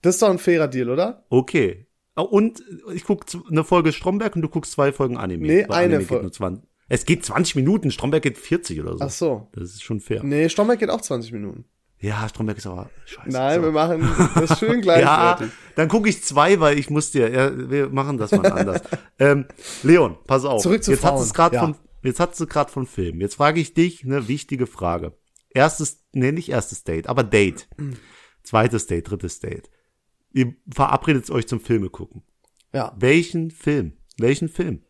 [0.03, 1.25] Das ist doch ein fairer Deal, oder?
[1.29, 1.87] Okay.
[2.17, 5.47] Oh, und ich guck eine Folge Stromberg und du guckst zwei Folgen Anime.
[5.47, 6.31] Nee, eine Folge.
[6.89, 9.05] Es geht 20 Minuten, Stromberg geht 40 oder so.
[9.05, 9.49] Ach so.
[9.53, 10.25] Das ist schon fair.
[10.25, 11.65] Nee, Stromberg geht auch 20 Minuten.
[12.01, 13.31] Ja, Stromberg ist aber scheiße.
[13.31, 13.67] Nein, so.
[13.67, 15.47] wir machen das schön gleichwertig.
[15.49, 18.83] ja, dann gucke ich zwei, weil ich muss dir, ja, wir machen das mal anders.
[19.19, 19.47] ähm,
[19.83, 20.63] Leon, pass auf.
[20.63, 21.19] Zurück zu jetzt Frauen.
[21.19, 21.61] Hast grad ja.
[21.61, 23.21] von, jetzt hast du gerade von Film.
[23.21, 25.13] Jetzt frage ich dich eine wichtige Frage.
[25.51, 27.69] Erstes, nee, nicht erstes Date, aber Date.
[28.45, 29.69] Zweites Date, drittes Date
[30.33, 32.23] ihr verabredet euch zum Filme gucken.
[32.73, 32.95] Ja.
[32.99, 34.83] Welchen Film Welchen Film?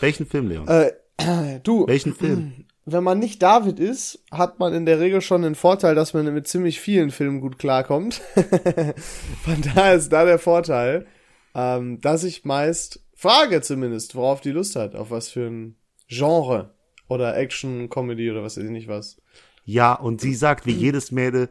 [0.00, 0.68] Welchen Film, Leon?
[0.68, 0.92] Äh,
[1.62, 2.66] du, Welchen Film?
[2.84, 6.32] wenn man nicht David ist, hat man in der Regel schon den Vorteil, dass man
[6.32, 8.14] mit ziemlich vielen Filmen gut klarkommt.
[9.44, 11.06] Von daher ist da der Vorteil,
[11.54, 15.76] ähm, dass ich meist frage zumindest, worauf die Lust hat, auf was für ein
[16.08, 16.74] Genre
[17.08, 19.20] oder Action, Comedy oder was weiß ich nicht was.
[19.64, 21.48] Ja, und sie sagt wie jedes Mädel,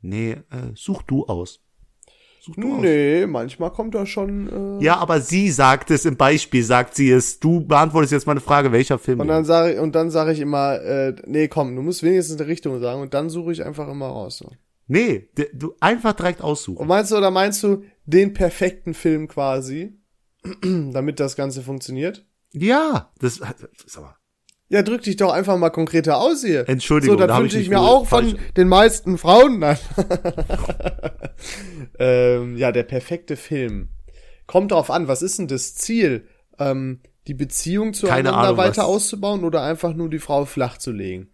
[0.00, 1.60] nee, äh, such du aus.
[2.44, 2.80] Such du aus.
[2.80, 4.80] Nee, manchmal kommt da schon.
[4.80, 7.38] Äh, Ja, aber sie sagt es im Beispiel, sagt sie es.
[7.38, 9.20] Du beantwortest jetzt meine Frage, welcher Film?
[9.20, 12.40] Und dann sage ich, und dann sage ich immer, äh, nee, komm, du musst wenigstens
[12.40, 14.38] eine Richtung sagen und dann suche ich einfach immer raus.
[14.38, 14.50] So.
[14.88, 16.78] nee, du einfach direkt aussuchen.
[16.78, 20.00] Und meinst du, oder meinst du den perfekten Film quasi,
[20.62, 22.26] damit das Ganze funktioniert?
[22.52, 24.16] Ja, das, das ist aber.
[24.72, 26.66] Ja, drück dich doch einfach mal konkreter aus hier.
[26.68, 29.62] Entschuldigung, so, das wünsche ich ich mir auch von falsch- den meisten Frauen.
[31.98, 33.88] Ähm, ja, der perfekte Film.
[34.46, 36.26] Kommt drauf an, was ist denn das Ziel?
[36.58, 40.92] Ähm, die Beziehung zueinander Ahnung, weiter was- auszubauen oder einfach nur die Frau flach zu
[40.92, 41.30] legen?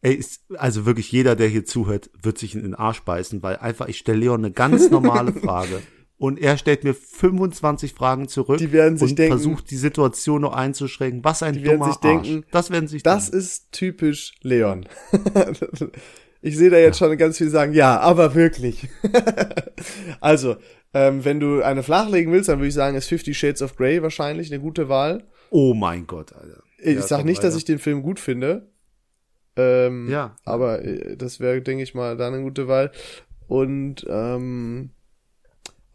[0.00, 3.56] Ey, ist, also wirklich jeder, der hier zuhört, wird sich in den Arsch beißen, weil
[3.56, 5.80] einfach, ich stelle Leon eine ganz normale Frage.
[6.22, 10.42] Und er stellt mir 25 Fragen zurück Die werden sich und denken- versucht die Situation
[10.42, 11.24] noch einzuschränken.
[11.24, 12.46] Was ein Die werden dummer sich denken, Arsch.
[12.52, 13.38] Das werden sich Das denken.
[13.38, 14.86] ist typisch Leon.
[16.40, 18.88] ich sehe da jetzt schon ganz viel sagen, ja, aber wirklich.
[20.20, 20.56] also,
[20.94, 24.00] ähm, wenn du eine flachlegen willst, dann würde ich sagen, ist Fifty Shades of Grey
[24.02, 25.24] wahrscheinlich eine gute Wahl.
[25.50, 26.62] Oh mein Gott, Alter.
[26.78, 27.56] Ich Ja, sag nicht, dass Alter.
[27.58, 28.70] ich den Film gut finde.
[29.56, 30.36] Ähm, Ja.
[30.44, 32.92] Aber äh, das wäre, denke ich mal, da eine gute Wahl.
[33.48, 34.90] Und ähm,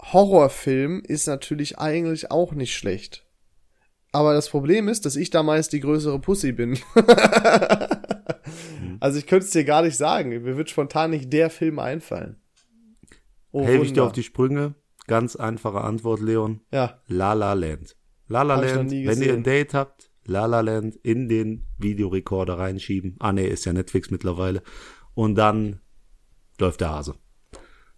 [0.02, 3.26] Horrorfilm ist natürlich eigentlich auch nicht schlecht.
[4.12, 6.80] Aber das Problem ist, dass ich da meist die größere Pussy bin.
[9.00, 10.30] also ich könnte es dir gar nicht sagen.
[10.30, 12.38] Mir wird spontan nicht der Film einfallen.
[13.52, 14.76] Oh, Helfe ich dir auf die Sprünge?
[15.08, 16.62] Ganz einfache Antwort, Leon.
[16.72, 17.96] Ja, La La Land.
[18.28, 23.16] La La Land, wenn ihr ein Date habt, La La Land in den Videorekorder reinschieben.
[23.20, 24.62] Ah nee, ist ja Netflix mittlerweile.
[25.14, 25.80] Und dann
[26.60, 27.16] läuft der Hase.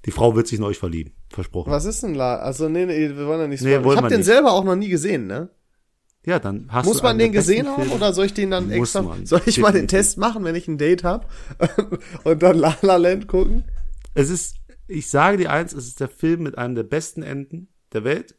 [0.05, 1.13] Die Frau wird sich in euch verlieben.
[1.29, 1.71] Versprochen.
[1.71, 2.37] was ist denn La?
[2.37, 3.83] Also nee, nee, wir wollen ja nicht spoilern.
[3.83, 4.25] wollen ich habe wir den nicht.
[4.27, 5.49] selber auch noch nie gesehen, ne?
[6.25, 8.75] Ja, dann hast Muss du man den gesehen haben oder soll ich den dann Muss
[8.95, 9.01] extra?
[9.01, 9.99] man, soll ich mal den definitiv.
[9.99, 11.29] Test machen, wenn ich ein Date hab
[12.23, 13.63] und dann La La Land gucken?
[14.15, 14.55] Es ist,
[14.87, 18.35] ich sage dir eins, es ist der Film mit einem der besten Enden der Welt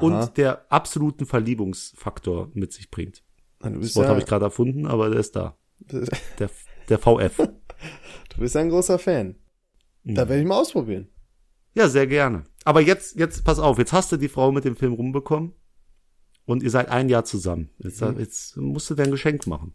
[0.00, 3.22] und der absoluten Verliebungsfaktor mit sich bringt.
[3.62, 5.56] Du Das bist, Wort ja, habe ich gerade erfunden, aber der ist da.
[5.80, 6.04] du
[6.38, 6.50] Der,
[6.88, 7.48] der VF.
[8.38, 9.36] bist ja ein großer Fan.
[10.14, 11.08] Da werde ich mal ausprobieren.
[11.74, 12.44] Ja, sehr gerne.
[12.64, 15.52] Aber jetzt, jetzt, pass auf, jetzt hast du die Frau mit dem Film rumbekommen
[16.44, 17.70] und ihr seid ein Jahr zusammen.
[17.78, 18.18] Jetzt, Mhm.
[18.18, 19.74] jetzt musst du dir ein Geschenk machen.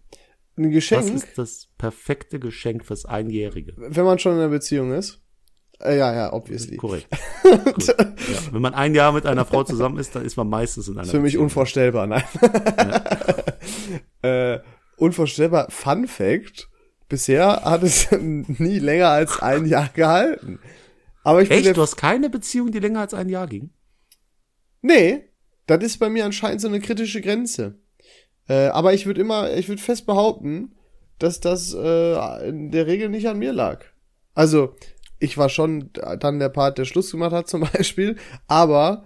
[0.57, 3.73] Ein Was Geschenk, ist das perfekte Geschenk fürs Einjährige?
[3.77, 5.19] wenn man schon in einer Beziehung ist.
[5.79, 6.77] Äh, ja, ja, obviously.
[6.77, 7.07] Korrekt.
[7.43, 7.95] Ja.
[8.51, 11.03] Wenn man ein Jahr mit einer Frau zusammen ist, dann ist man meistens in einer
[11.03, 11.43] Ist für mich Beziehung.
[11.45, 12.23] unvorstellbar, nein.
[14.21, 14.59] äh,
[14.97, 15.67] unvorstellbar.
[15.69, 16.69] Fun Fact.
[17.09, 20.59] Bisher hat es nie länger als ein Jahr gehalten.
[21.23, 21.77] Aber ich bin Echt?
[21.77, 23.71] Du hast keine Beziehung, die länger als ein Jahr ging?
[24.81, 25.29] Nee,
[25.67, 27.79] das ist bei mir anscheinend so eine kritische Grenze.
[28.47, 30.75] Äh, aber ich würde immer, ich würde fest behaupten,
[31.19, 33.85] dass das äh, in der Regel nicht an mir lag.
[34.33, 34.75] Also,
[35.19, 39.05] ich war schon dann der Part, der Schluss gemacht hat zum Beispiel, aber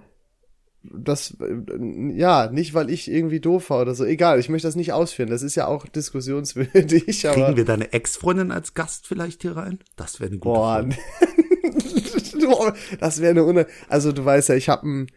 [0.94, 4.06] das, äh, ja, nicht weil ich irgendwie doof war oder so.
[4.06, 5.30] Egal, ich möchte das nicht ausführen.
[5.30, 7.36] Das ist ja auch diskussionswürdig, aber.
[7.36, 9.80] Kriegen wir deine Ex-Freundin als Gast vielleicht hier rein?
[9.96, 10.86] Das wäre eine gute Boah,
[13.00, 15.08] das wäre eine Une also du weißt ja, ich habe ein,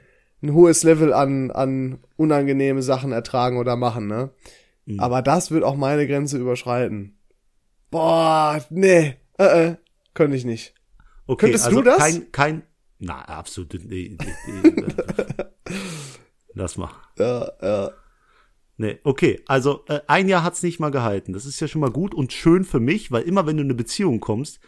[0.43, 4.31] ein hohes Level an an unangenehme Sachen ertragen oder machen, ne?
[4.87, 5.01] Mhm.
[5.01, 7.19] Aber das wird auch meine Grenze überschreiten.
[7.91, 9.77] Boah, nee, äh, äh,
[10.15, 10.75] könnte ich nicht.
[11.27, 11.99] Okay, Könntest also du das?
[11.99, 12.63] Kein, kein,
[13.01, 14.85] na, absolut, nee, nee, nee,
[16.55, 16.91] Lass mal.
[17.19, 17.91] Ja, ja.
[18.77, 21.33] Nee, okay, also äh, ein Jahr hat's nicht mal gehalten.
[21.33, 23.67] Das ist ja schon mal gut und schön für mich, weil immer wenn du in
[23.67, 24.61] eine Beziehung kommst,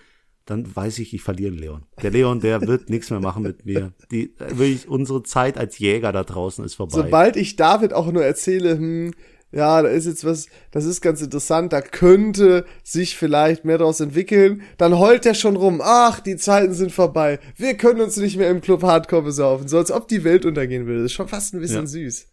[0.44, 1.84] dann weiß ich, ich verliere Leon.
[2.02, 3.92] Der Leon, der wird nichts mehr machen mit mir.
[4.10, 6.96] Die, äh, wirklich, unsere Zeit als Jäger da draußen ist vorbei.
[6.96, 9.14] Sobald ich David auch nur erzähle, hm,
[9.52, 14.00] ja, da ist jetzt was, das ist ganz interessant, da könnte sich vielleicht mehr daraus
[14.00, 18.36] entwickeln, dann heult er schon rum, ach, die Zeiten sind vorbei, wir können uns nicht
[18.36, 21.02] mehr im Club Hardcore besaufen, so als ob die Welt untergehen würde.
[21.02, 21.86] Das ist schon fast ein bisschen Ja.
[21.86, 22.26] süß.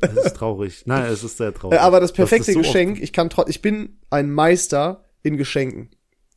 [0.00, 0.82] Das ist traurig.
[0.86, 1.78] Nein, es ist sehr traurig.
[1.78, 5.36] Äh, aber das Das perfekte ist so Geschenk, ich kann ich bin ein Meister in
[5.36, 5.90] Geschenken.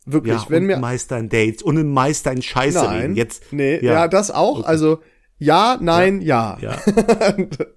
[0.05, 3.15] Wirklich, Ja, wenn mir, ein Meister in Dates und ein Meister in Scheiße nein, reden.
[3.15, 4.99] Jetzt, nee, ja, das auch, also,
[5.37, 6.57] ja, nein, ja.
[6.61, 6.77] Ja.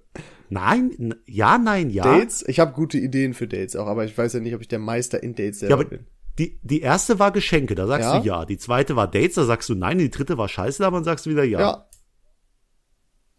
[0.53, 2.03] Nein, ja, nein, ja.
[2.03, 4.67] Dates, ich habe gute Ideen für Dates auch, aber ich weiß ja nicht, ob ich
[4.67, 6.07] der Meister in Dates Ja, selber aber bin.
[6.39, 8.19] die, die erste war Geschenke, da sagst Ja.
[8.19, 8.45] du ja.
[8.45, 9.97] Die zweite war Dates, da sagst du nein.
[9.97, 11.59] Die dritte war Scheiße, da sagst du wieder ja.
[11.61, 11.87] Ja.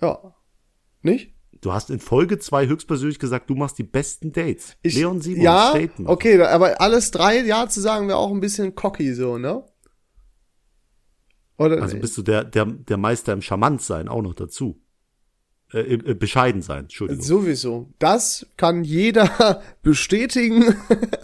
[0.01, 0.35] Ja.
[1.03, 1.35] Nicht?
[1.61, 4.77] Du hast in Folge zwei höchstpersönlich gesagt, du machst die besten Dates.
[4.83, 6.09] Ich, Leon Simon, ja, Statement.
[6.09, 9.65] okay, aber alles drei Ja zu sagen wäre auch ein bisschen cocky so, ne?
[11.59, 14.82] Oder Also bist du der, der, der Meister im Charmant sein, auch noch dazu.
[15.75, 17.23] Äh, äh, bescheiden sein, Entschuldigung.
[17.25, 17.89] Sowieso.
[17.99, 20.77] Das kann jeder bestätigen.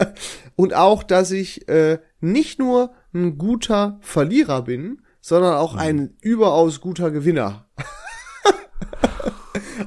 [0.55, 5.79] Und auch, dass ich äh, nicht nur ein guter Verlierer bin, sondern auch Mhm.
[5.79, 7.65] ein überaus guter Gewinner.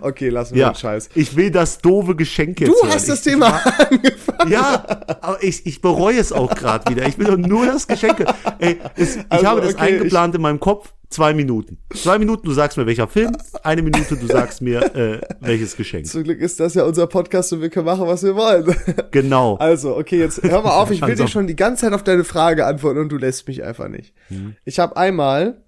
[0.00, 1.10] okay, lassen wir ja, den Scheiß.
[1.14, 2.94] ich will das doofe Geschenk jetzt Du hören.
[2.94, 4.50] hast das ich, Thema angefangen.
[4.52, 4.84] Ja,
[5.20, 7.06] aber ich, ich bereue es auch gerade wieder.
[7.06, 8.24] Ich will doch nur das Geschenk.
[8.58, 10.92] Ey, es, ich Also, habe das okay, eingeplant in meinem Kopf.
[11.12, 11.76] Zwei Minuten.
[11.94, 13.36] Zwei Minuten, du sagst mir, welcher Film.
[13.62, 16.06] Eine Minute, du sagst mir, äh, welches Geschenk.
[16.06, 18.74] Zum Glück ist das ja unser Podcast und wir können machen, was wir wollen.
[19.10, 19.56] Genau.
[19.56, 22.02] Also, okay, jetzt hör mal auf, ich will Also- dir schon die ganze Zeit auf
[22.02, 24.14] deine Frage antworten und du lässt mich einfach nicht.
[24.30, 24.56] Mhm.
[24.64, 25.62] Ich habe einmal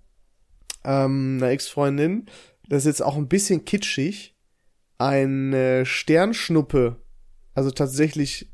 [0.83, 2.25] ähm, eine Ex-Freundin,
[2.69, 4.35] das ist jetzt auch ein bisschen kitschig,
[4.97, 6.97] eine Sternschnuppe,
[7.55, 8.51] also tatsächlich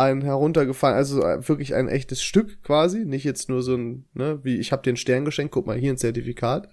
[0.00, 4.58] ein heruntergefallen, also wirklich ein echtes Stück quasi, nicht jetzt nur so ein, ne, wie
[4.58, 6.68] ich habe dir einen Stern geschenkt, guck mal hier ein Zertifikat,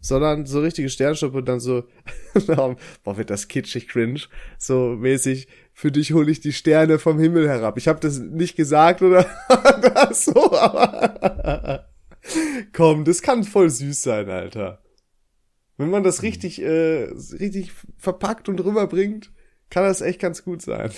[0.00, 1.84] sondern so richtige Sternschnuppe und dann so,
[3.04, 4.20] boah, wird das kitschig cringe,
[4.58, 7.78] so mäßig, für dich hole ich die Sterne vom Himmel herab.
[7.78, 9.26] Ich habe das nicht gesagt oder?
[10.12, 11.88] So, aber
[12.72, 14.82] komm, das kann voll süß sein, Alter.
[15.76, 19.32] Wenn man das richtig, äh, richtig verpackt und rüberbringt,
[19.70, 20.90] kann das echt ganz gut sein.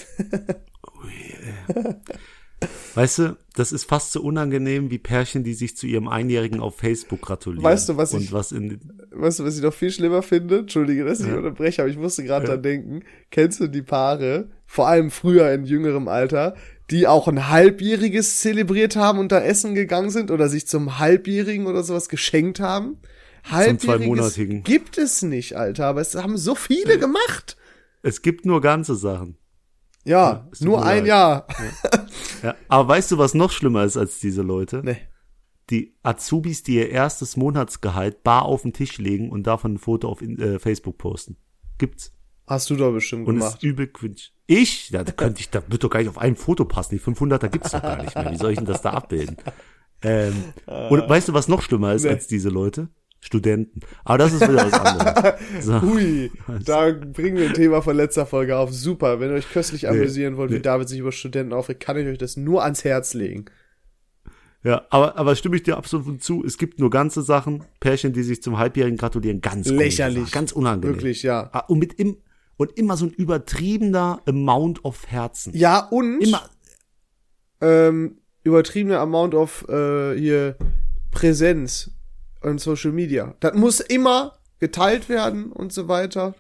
[2.95, 6.77] Weißt du, das ist fast so unangenehm wie Pärchen, die sich zu ihrem Einjährigen auf
[6.77, 7.65] Facebook gratulieren.
[7.65, 10.59] Weißt du, was ich- was Weißt du, was ich noch viel schlimmer finde?
[10.59, 11.37] Entschuldige, dass ich Ja.
[11.37, 12.53] unterbreche, aber ich musste gerade Ja.
[12.53, 13.01] dran denken.
[13.31, 16.55] Kennst du die Paare, vor allem früher in jüngerem Alter,
[16.91, 21.67] die auch ein Halbjähriges zelebriert haben und da essen gegangen sind oder sich zum Halbjährigen
[21.67, 22.99] oder sowas geschenkt haben?
[23.51, 24.63] Halbjähriges Zweimonatigen.
[24.65, 27.57] gibt es nicht, Alter, aber es haben so viele gemacht.
[28.03, 29.37] Es gibt nur ganze Sachen.
[30.05, 31.07] Ja, tut nur ein leid.
[31.07, 31.47] Jahr.
[32.43, 34.81] Ja, aber weißt du, was noch schlimmer ist als diese Leute?
[34.85, 34.97] Nee.
[35.69, 40.09] Die Azubis, die ihr erstes Monatsgehalt bar auf den Tisch legen und davon ein Foto
[40.09, 41.37] auf äh, Facebook posten.
[41.79, 42.13] Gibt's.
[42.47, 43.57] Hast du doch bestimmt Und gemacht.
[43.57, 44.17] ist übel cringe.
[44.47, 44.91] Ich?
[44.91, 46.97] Ja, da könnte ich, da wird doch gar nicht auf ein Foto passen.
[46.97, 48.33] Die 500er gibt's doch gar nicht mehr.
[48.33, 49.37] Wie soll ich denn das da abbilden?
[50.03, 50.35] Ähm,
[50.67, 52.09] und weißt du, was noch schlimmer ist Nee.
[52.11, 52.89] als diese Leute?
[53.21, 53.81] Studenten.
[54.05, 55.35] Aber das ist wieder was anderes.
[55.61, 55.83] So.
[55.83, 56.31] Hui,
[56.65, 58.73] da bringen wir ein Thema von letzter Folge auf.
[58.73, 60.63] Super, wenn ihr euch köstlich amüsieren wollt, wie nee.
[60.63, 63.45] David sich über Studenten aufregt, kann ich euch das nur ans Herz legen.
[64.63, 66.45] Ja, aber, aber stimme ich dir absolut zu.
[66.45, 70.31] Es gibt nur ganze Sachen, Pärchen, die sich zum Halbjährigen gratulieren, ganz Lächerlich.
[70.31, 70.97] Ganz unangenehm.
[70.97, 71.49] Wirklich, ja.
[71.53, 72.19] Ah, Und mit im,
[72.57, 75.57] und immer so ein übertriebener Amount of Herzen.
[75.57, 76.43] Ja, und Immer,
[77.61, 80.57] ähm, übertriebene Amount of äh, hier
[81.11, 81.91] Präsenz
[82.43, 83.35] on Social Media.
[83.41, 86.35] Das muss immer geteilt werden und so weiter.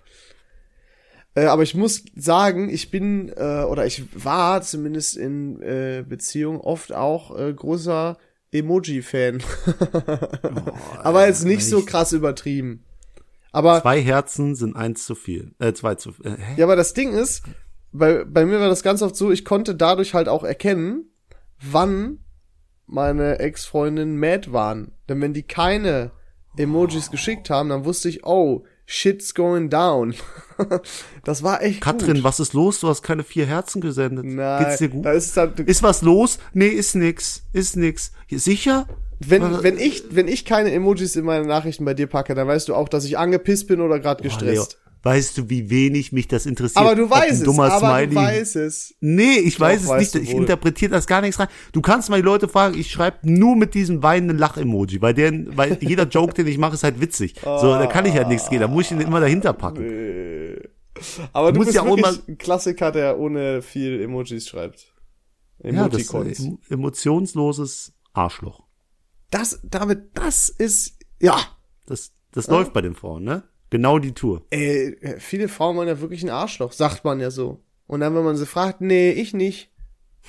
[1.35, 6.61] Äh, aber ich muss sagen, ich bin äh, oder ich war zumindest in äh, Beziehung
[6.61, 8.19] oft auch äh, großer
[8.53, 9.43] Emoji-Fan.
[11.03, 12.85] aber jetzt nicht so krass übertrieben.
[13.53, 15.53] Aber zwei Herzen sind eins zu viel.
[15.59, 16.55] Äh, zwei zu äh, hä?
[16.57, 17.43] Ja, aber das Ding ist,
[17.93, 21.11] bei, bei mir war das ganz oft so, ich konnte dadurch halt auch erkennen,
[21.61, 22.19] wann
[22.91, 24.93] meine Ex-Freundinnen mad waren.
[25.09, 26.11] Denn wenn die keine
[26.57, 30.15] Emojis geschickt haben, dann wusste ich, oh, shit's going down.
[31.25, 32.25] das war echt Katrin, gut.
[32.25, 32.81] was ist los?
[32.81, 34.25] Du hast keine vier Herzen gesendet.
[34.25, 35.07] Nein, Geht's dir gut?
[35.07, 36.39] ist dann, Ist was los?
[36.53, 37.45] Nee, ist nix.
[37.53, 38.13] Ist nix.
[38.31, 38.87] Sicher?
[39.21, 42.69] wenn, wenn ich, wenn ich keine Emojis in meine Nachrichten bei dir packe, dann weißt
[42.69, 44.79] du auch, dass ich angepisst bin oder gerade gestresst.
[45.03, 46.85] Weißt du, wie wenig mich das interessiert?
[46.85, 48.95] aber du weißt es, aber Smiley du weißt es.
[49.01, 50.15] Nee, ich weiß es nicht.
[50.15, 51.49] du Ich interpretiere das gar nichts rein.
[51.73, 55.33] Du kannst mal die Leute fragen, ich schreibe nur mit diesem weinenden Lach-Emoji, weil, der,
[55.57, 57.35] weil jeder Joke, den ich mache, ist halt witzig.
[57.43, 58.61] So, da kann ich halt nichts gehen.
[58.61, 59.85] Da muss ich ihn immer dahinter packen.
[59.85, 60.69] Äh,
[61.33, 64.93] Aber du Muss bist ja auch wirklich immer- ein Klassiker, der ohne viel Emojis schreibt.
[65.63, 66.35] Ja, das äh,
[67.05, 68.65] emotionsloses Arschloch.
[69.31, 71.39] das, David, das ist, ja,
[71.87, 73.43] Das, das läuft bei den Frauen, ne?
[73.71, 74.45] Genau die Tour.
[74.51, 77.63] ey, viele Frauen waren ja wirklich ein Arschloch, sagt man ja so.
[77.87, 79.71] Und dann, wenn man sie fragt, nee, ich nicht.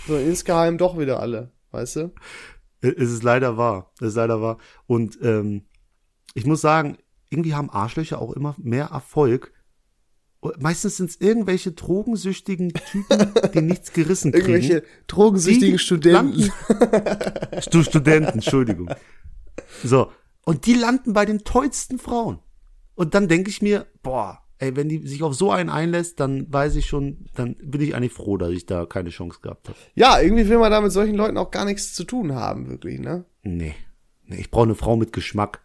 [0.07, 2.13] So insgeheim doch wieder alle, weißt du?
[2.81, 3.91] Es ist leider wahr.
[3.99, 4.57] Es ist leider wahr.
[4.87, 5.65] Und ähm,
[6.33, 6.97] ich muss sagen,
[7.29, 9.53] irgendwie haben Arschlöcher auch immer mehr Erfolg.
[10.59, 14.49] Meistens sind es irgendwelche drogensüchtigen Typen, die nichts gerissen kriegen.
[14.49, 16.51] Irgendwelche drogensüchtigen Die Studenten.
[17.59, 18.89] Stu Studenten, Entschuldigung.
[19.83, 20.11] So.
[20.43, 22.39] Und die landen bei den tollsten Frauen.
[22.95, 26.51] Und dann denke ich mir, boah, ey, wenn die sich auf so einen einlässt, dann
[26.51, 29.77] weiß ich schon, dann bin ich eigentlich froh, dass ich da keine Chance gehabt habe.
[29.95, 32.99] Ja, irgendwie will man da mit solchen Leuten auch gar nichts zu tun haben, wirklich,
[32.99, 33.25] ne?
[33.41, 33.75] Nee.
[34.25, 35.61] nee ich brauche eine Frau mit Geschmack.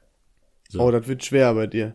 [0.69, 0.81] So.
[0.81, 1.95] Oh, das wird schwer bei dir.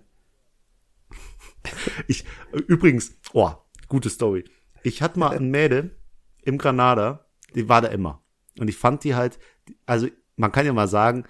[2.08, 2.26] Ich,
[2.68, 3.52] Übrigens, oh,
[3.88, 4.46] gute Story.
[4.82, 5.96] Ich hatte mal ein Mädel
[6.42, 8.24] im Granada, die war da immer.
[8.60, 9.38] Und ich fand die halt,
[9.86, 11.26] also man kann ja mal sagen,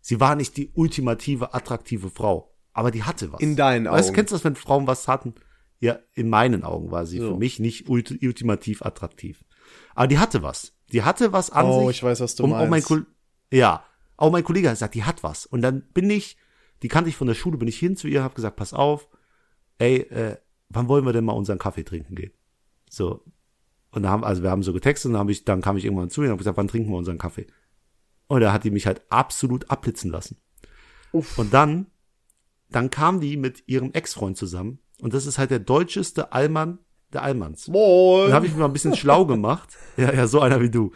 [0.00, 2.51] sie war nicht die ultimative, attraktive Frau.
[2.72, 3.40] Aber die hatte was.
[3.40, 3.96] In deinen Augen.
[3.98, 5.34] Weißt du, kennst du das, wenn Frauen was hatten?
[5.80, 7.32] Ja, in meinen Augen war sie So.
[7.32, 9.44] für mich nicht ult ultimativ attraktiv.
[9.94, 10.72] Aber die hatte was.
[10.92, 11.96] Die hatte was an Oh, sich.
[11.98, 12.88] ich weiß, was du Und auch mein meinst.
[12.88, 13.06] Kol
[13.52, 13.84] ja,
[14.16, 15.44] auch mein Kollege hat gesagt, die hat was.
[15.44, 16.36] Und dann bin ich,
[16.82, 19.08] die kannte ich von der Schule, bin ich hin zu ihr, habe gesagt, pass auf,
[19.78, 20.36] ey, äh,
[20.70, 22.32] wann wollen wir denn mal unseren Kaffee trinken gehen?
[22.88, 23.24] So.
[23.90, 25.84] Und da haben, also wir haben so getextet und dann, hab ich, dann kam ich
[25.84, 27.46] irgendwann zu ihr und habe gesagt, wann trinken wir unseren Kaffee?
[28.28, 30.38] Und da hat die mich halt absolut abblitzen lassen.
[31.12, 31.36] Uff.
[31.38, 31.88] Und dann,
[32.74, 34.78] dann kam die mit ihrem Ex-Freund zusammen.
[35.00, 36.78] Und das ist halt der deutscheste Allmann
[37.12, 37.68] der Allmanns.
[37.68, 38.26] Moin.
[38.26, 39.76] Dann habe ich mich mal ein bisschen schlau gemacht.
[39.96, 40.92] Ja, ja, so einer wie du.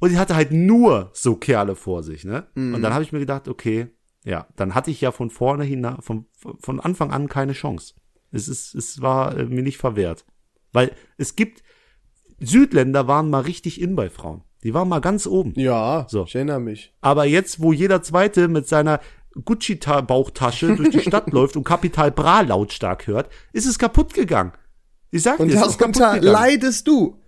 [0.00, 2.46] Und die hatte halt nur so Kerle vor sich, ne?
[2.54, 3.88] Und dann habe ich mir gedacht, okay,
[4.24, 6.26] ja, dann hatte ich ja von vorne hin, von,
[6.60, 7.94] von Anfang an keine Chance.
[8.30, 10.24] Es ist, es war äh, mir nicht verwehrt.
[10.72, 11.62] Weil es gibt,
[12.40, 14.42] Südländer waren mal richtig in bei Frauen.
[14.64, 15.52] Die waren mal ganz oben.
[15.56, 16.24] Ja, So.
[16.24, 16.94] ich erinnere mich.
[17.00, 19.00] Aber jetzt, wo jeder Zweite mit seiner
[19.44, 24.52] Gucci-Bauchtasche durch die Stadt läuft und Kapital Bra lautstark hört, ist es kaputt gegangen.
[25.10, 26.22] Ich sag Und dir, es ist kaputt gegangen.
[26.22, 27.20] leidest du.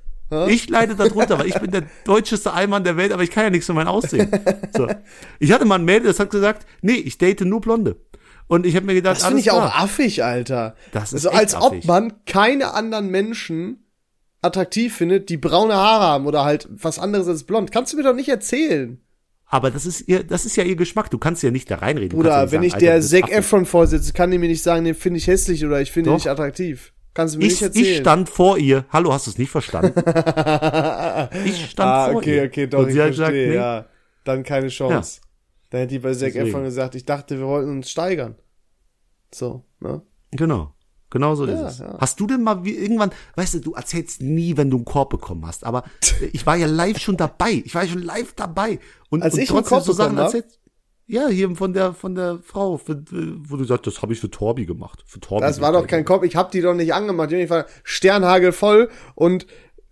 [0.48, 3.50] Ich leide darunter, weil ich bin der deutscheste Allmann der Welt, aber ich kann ja
[3.50, 4.30] nichts für mein Aussehen.
[4.76, 4.86] So.
[5.40, 7.96] Ich hatte mal ein Mädel, das hat gesagt, nee, ich date nur Blonde.
[8.46, 9.82] Und ich habe mir gedacht, Das finde ich auch klar.
[9.82, 10.76] affig, Alter.
[10.92, 11.84] Das ist also, als echt ob affig.
[11.84, 13.84] man keine anderen Menschen
[14.42, 17.72] attraktiv findet, die braune Haare haben oder halt was anderes als blond.
[17.72, 19.00] Kannst du mir doch nicht erzählen.
[19.52, 21.10] Aber das ist ihr, das ist ja ihr Geschmack.
[21.10, 22.22] Du kannst ja nicht da reinreden.
[22.22, 23.38] Kannst ja wenn nicht ich sagen, der Alter, du Zac bist affig.
[23.44, 26.14] Efron vorsitze, kann die mir nicht sagen, den finde ich hässlich oder ich finde ihn
[26.14, 26.92] nicht attraktiv.
[27.14, 27.84] Kannst du mir Ich, nicht erzählen.
[27.86, 28.84] ich stand vor ihr.
[28.90, 29.98] Hallo, hast du es nicht verstanden?
[31.44, 32.44] ich stand ah, vor okay, ihr.
[32.44, 33.54] okay, doch, Und ich verstehe, gesagt, nee.
[33.54, 33.86] ja.
[34.22, 35.20] Dann keine Chance.
[35.70, 36.46] Dann hätte die bei Zac Deswegen.
[36.46, 38.36] Efron gesagt, ich dachte, wir wollten uns steigern.
[39.34, 40.02] So, ne?
[40.30, 40.74] Genau.
[41.10, 41.78] Genau so Ja, ist es.
[41.80, 41.96] ja.
[41.98, 45.10] Hast du denn mal wie irgendwann, weißt du, du erzählst nie, wenn du einen Korb
[45.10, 45.82] bekommen hast, aber
[46.32, 47.62] ich war ja live schon dabei.
[47.64, 48.78] Ich war ja schon live dabei.
[49.10, 50.26] Und, Als und ich einen Korb bekommen hab?
[50.26, 50.46] erzählt.
[51.06, 54.30] Ja, hier von der von der Frau, für, wo du sagst, das habe ich für
[54.30, 55.02] Torbi gemacht.
[55.06, 55.44] Für Torbi.
[55.44, 57.32] Das war doch kein Kopf, ich hab die doch nicht angemacht.
[57.32, 59.44] Haben einfach Sternhagel voll und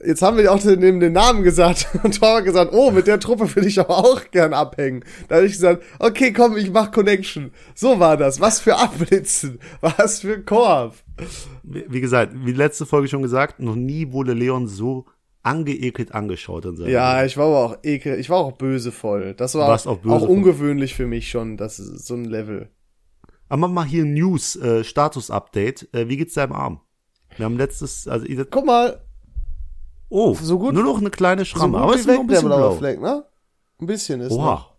[0.05, 3.21] jetzt haben wir auch den, den, Namen gesagt und Thor hat gesagt, oh, mit der
[3.21, 5.05] Truppe will ich aber auch gern abhängen.
[5.29, 7.53] Da habe ich gesagt, okay, komm, ich mach Connection.
[7.75, 8.41] So war das.
[8.41, 10.95] Was für Abblitzen, was für Korb.
[11.63, 15.07] Wie, gesagt, wie letzte Folge schon gesagt, noch nie wurde Leon so
[15.43, 19.35] angeekelt angeschaut in seinem Ja, ich war aber auch ekel, ich war auch bösevoll.
[19.35, 20.29] Das war auch, auch bösevoll.
[20.29, 22.69] ungewöhnlich für mich schon, das ist so ein Level.
[23.49, 25.89] Aber mal hier News, äh, Status-Update.
[25.95, 26.81] Äh, wie geht's deinem Arm?
[27.37, 29.01] Wir haben letztes, also Guck mal,
[30.09, 32.29] oh, so gut- nur noch eine kleine so Schramme, gut aber es ist weg ein
[32.29, 32.73] der bisschen blau.
[32.73, 33.25] Fleck, ne?
[33.81, 34.39] Ein bisschen ist noch.
[34.39, 34.75] Oha.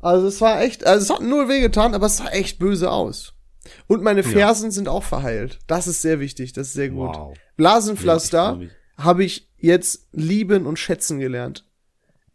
[0.00, 3.34] Also es war echt, also es hat null wehgetan, aber es sah echt böse aus.
[3.86, 5.58] Und meine Fersen sind auch verheilt.
[5.66, 7.14] Das ist sehr wichtig, das ist sehr gut.
[7.14, 7.34] Wow.
[7.36, 8.70] Ja, Blasenpflaster mich.
[8.96, 11.66] habe ich jetzt lieben und schätzen gelernt.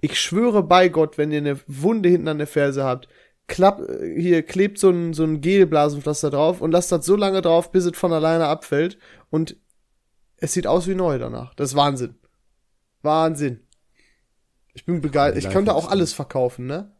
[0.02, 3.08] Ich schwöre bei Gott, wenn ihr eine Wunde hinten an der Ferse habt,
[3.48, 7.42] klapp, äh, hier klebt so ein, so ein Gelblasenpflaster drauf und lasst das so lange
[7.42, 9.00] drauf, bis es von alleine abfällt.
[9.32, 9.58] Und
[10.38, 11.54] es sieht aus wie neu danach.
[11.56, 12.16] Das ist Wahnsinn.
[13.02, 13.62] Wahnsinn.
[14.74, 15.44] Ich bin begeistert.
[15.44, 16.92] Ich könnte auch alles verkaufen, ne?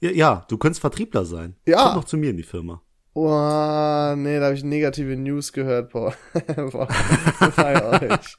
[0.00, 1.56] Ja, ja, du könntest Vertriebler sein.
[1.66, 1.84] Ja.
[1.84, 2.82] Komm doch zu mir in die Firma.
[3.12, 6.14] Oh, nee, da habe ich negative News gehört, boah
[7.56, 8.36] bei euch.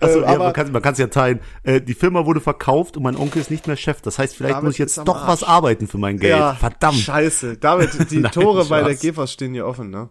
[0.00, 1.40] Also Äh, ja, man kann man kann's ja teilen.
[1.62, 4.00] Äh, die Firma wurde verkauft und mein Onkel ist nicht mehr Chef.
[4.00, 6.56] Das heißt, vielleicht muss ich jetzt doch was arbeiten für mein Geld.
[6.58, 6.98] Verdammt.
[6.98, 7.56] Scheiße.
[7.58, 9.00] David, die Nein, Tore bei der Spaß.
[9.00, 10.08] Gefers stehen hier offen, ne?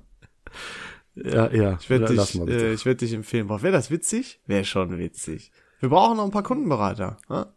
[1.23, 1.77] Ja, ja.
[1.79, 3.49] Ich werde dich, äh, ich werd dich empfehlen.
[3.49, 4.39] Wäre das witzig?
[4.45, 5.51] Wäre schon witzig.
[5.79, 7.17] Wir brauchen noch ein paar Kundenberater.
[7.29, 7.47] Ne?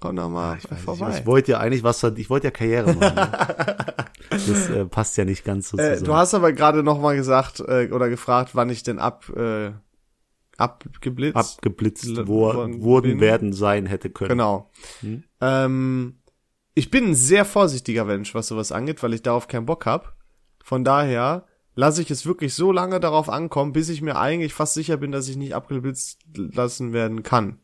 [0.00, 1.18] Komm doch mal vorbei.
[1.18, 3.14] Ich wollte ja eigentlich was, ich wollte ja Karriere machen.
[3.14, 3.76] ne?
[4.30, 6.04] das äh, passt ja nicht ganz so äh, zusammen.
[6.04, 9.70] du hast aber gerade noch mal gesagt äh, oder gefragt, wann ich denn ab äh,
[10.56, 11.36] abgeblitzt.
[11.36, 13.20] abgeblitzt wo, wurden, bin.
[13.20, 14.30] werden, sein hätte können.
[14.30, 14.70] Genau.
[15.00, 15.24] Hm?
[15.40, 16.16] Ähm,
[16.74, 20.16] ich bin ein sehr vorsichtiger Mensch, was sowas angeht, weil ich darauf keinen Bock hab.
[20.64, 24.74] Von daher lasse ich es wirklich so lange darauf ankommen, bis ich mir eigentlich fast
[24.74, 27.58] sicher bin, dass ich nicht abgeblitzt lassen werden kann.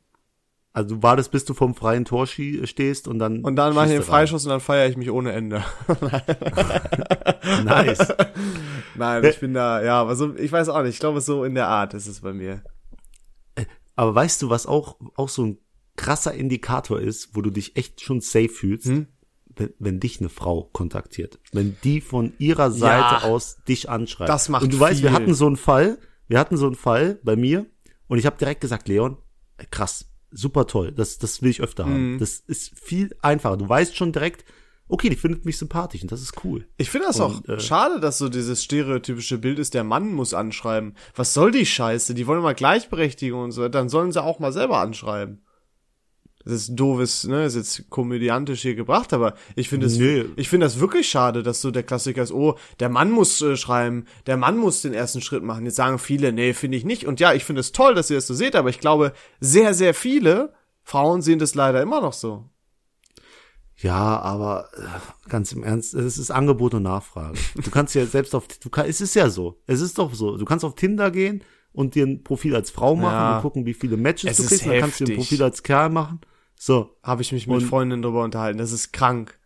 [0.72, 3.92] Also du wartest, bis du vom freien Tor stehst und dann Und dann mache ich
[3.92, 4.06] den rein.
[4.06, 5.64] Freischuss und dann feiere ich mich ohne Ende.
[7.64, 8.14] Nice.
[8.94, 11.54] Nein, ich bin da, ja, aber so, ich weiß auch nicht, ich glaube, so in
[11.54, 12.62] der Art ist es bei mir.
[13.96, 15.58] Aber weißt du, was auch, auch so ein
[15.96, 18.86] krasser Indikator ist, wo du dich echt schon safe fühlst?
[18.86, 19.08] Hm?
[19.58, 21.38] Wenn, wenn dich eine Frau kontaktiert.
[21.52, 24.28] Wenn die von ihrer Seite aus dich anschreibt.
[24.30, 25.16] Das macht Und du weißt, wir viel.
[25.18, 25.98] hatten so einen Fall,
[26.28, 27.66] wir hatten so einen Fall bei mir
[28.06, 29.16] und ich habe direkt gesagt, Leon,
[29.70, 32.14] krass, super toll, das, das will ich öfter haben.
[32.14, 32.18] Mhm.
[32.18, 33.56] Das ist viel einfacher.
[33.56, 34.44] Du weißt schon direkt,
[34.88, 36.66] okay, die findet mich sympathisch und das ist cool.
[36.76, 40.12] Ich finde das Und, auch äh, schade, dass so dieses stereotypische Bild ist, der Mann
[40.12, 40.94] muss anschreiben.
[41.14, 42.14] Was soll die Scheiße?
[42.14, 43.68] Die wollen mal Gleichberechtigung und so.
[43.68, 45.42] Dann sollen sie auch mal selber anschreiben.
[46.48, 50.24] Das ist doofes, ne, ist jetzt komödiantisch hier gebracht, aber ich finde es, Nee.
[50.36, 53.56] ich finde das wirklich schade, dass so der Klassiker ist, oh, der Mann muss äh,
[53.56, 55.66] schreiben, der Mann muss den ersten Schritt machen.
[55.66, 57.06] Jetzt sagen viele, nee, finde ich nicht.
[57.06, 59.74] Und ja, ich finde es toll, dass ihr das so seht, aber ich glaube, sehr,
[59.74, 62.46] sehr viele Frauen sehen das leider immer noch so.
[63.76, 67.38] Ja, aber äh, ganz im Ernst, es ist Angebot und Nachfrage.
[67.62, 70.36] Du kannst ja selbst auf, du kann, es ist ja so, es ist doch so.
[70.36, 73.36] Du kannst auf Tinder gehen und dir ein Profil als Frau machen Ja.
[73.36, 74.66] und gucken, wie viele Matches Es du kriegst.
[74.66, 75.16] Dann kannst du dir ein.
[75.18, 76.20] Profil als Kerl machen.
[76.58, 78.58] So, Habe ich mich mit Und- Freundinnen drüber unterhalten.
[78.58, 79.38] Das ist krank.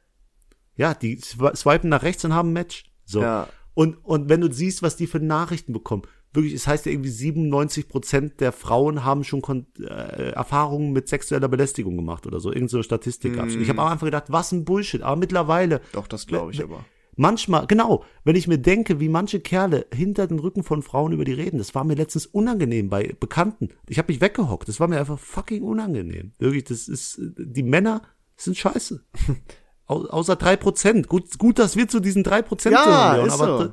[0.74, 2.84] ja, die swi- swipen nach rechts und haben ein Match.
[3.04, 3.20] So.
[3.20, 3.48] Ja.
[3.74, 6.02] Und, und wenn du siehst, was die für Nachrichten bekommen,
[6.32, 11.08] wirklich, es heißt ja irgendwie 97 Prozent der Frauen haben schon Kon äh, Erfahrungen mit
[11.08, 12.50] sexueller Belästigung gemacht oder so.
[12.52, 13.54] Irgend so eine Statistik gab's.
[13.54, 15.02] Und ich habe am Anfang gedacht, was ein Bullshit.
[15.02, 16.84] Aber mittlerweile, Doch, das glaube ich aber.
[17.16, 21.24] Manchmal, genau, wenn ich mir denke, wie manche Kerle hinter den Rücken von Frauen über
[21.24, 23.68] die reden, das war mir letztens unangenehm bei Bekannten.
[23.88, 24.68] Ich habe mich weggehockt.
[24.68, 26.32] Das war mir einfach fucking unangenehm.
[26.38, 28.02] Wirklich, das ist, die Männer
[28.36, 29.04] sind scheiße.
[29.86, 31.08] Au außer drei Prozent.
[31.08, 33.64] Gut, gut, dass wir zu diesen drei Prozent Ja, gehören, aber so.
[33.64, 33.72] tr-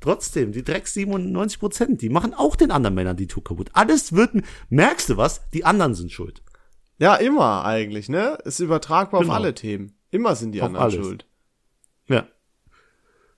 [0.00, 3.70] trotzdem, die Drecks 97 Prozent, die machen auch den anderen Männern die Tour kaputt.
[3.74, 4.30] Alles wird,
[4.70, 5.42] merkst du was?
[5.50, 6.42] Die anderen sind schuld.
[7.00, 8.38] Ja, immer eigentlich, ne?
[8.44, 9.32] Ist übertragbar Genau.
[9.32, 9.92] auf alle Themen.
[10.10, 10.94] Immer sind die Auf anderen alles.
[10.94, 11.26] schuld.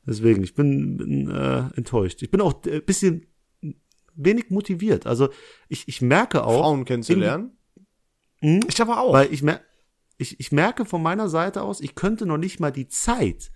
[0.07, 2.23] Deswegen, ich bin, bin äh, enttäuscht.
[2.23, 3.27] Ich bin auch ein bisschen
[4.15, 5.07] wenig motiviert.
[5.07, 5.29] Also
[5.69, 7.57] ich, ich merke auch, Frauen kennenzulernen.
[8.41, 8.61] Mhm.
[8.69, 9.13] Ich aber auch.
[9.13, 9.61] weil ich, mer
[10.19, 13.51] ich, ich merke von meiner Seite aus, ich könnte noch nicht mal die Zeit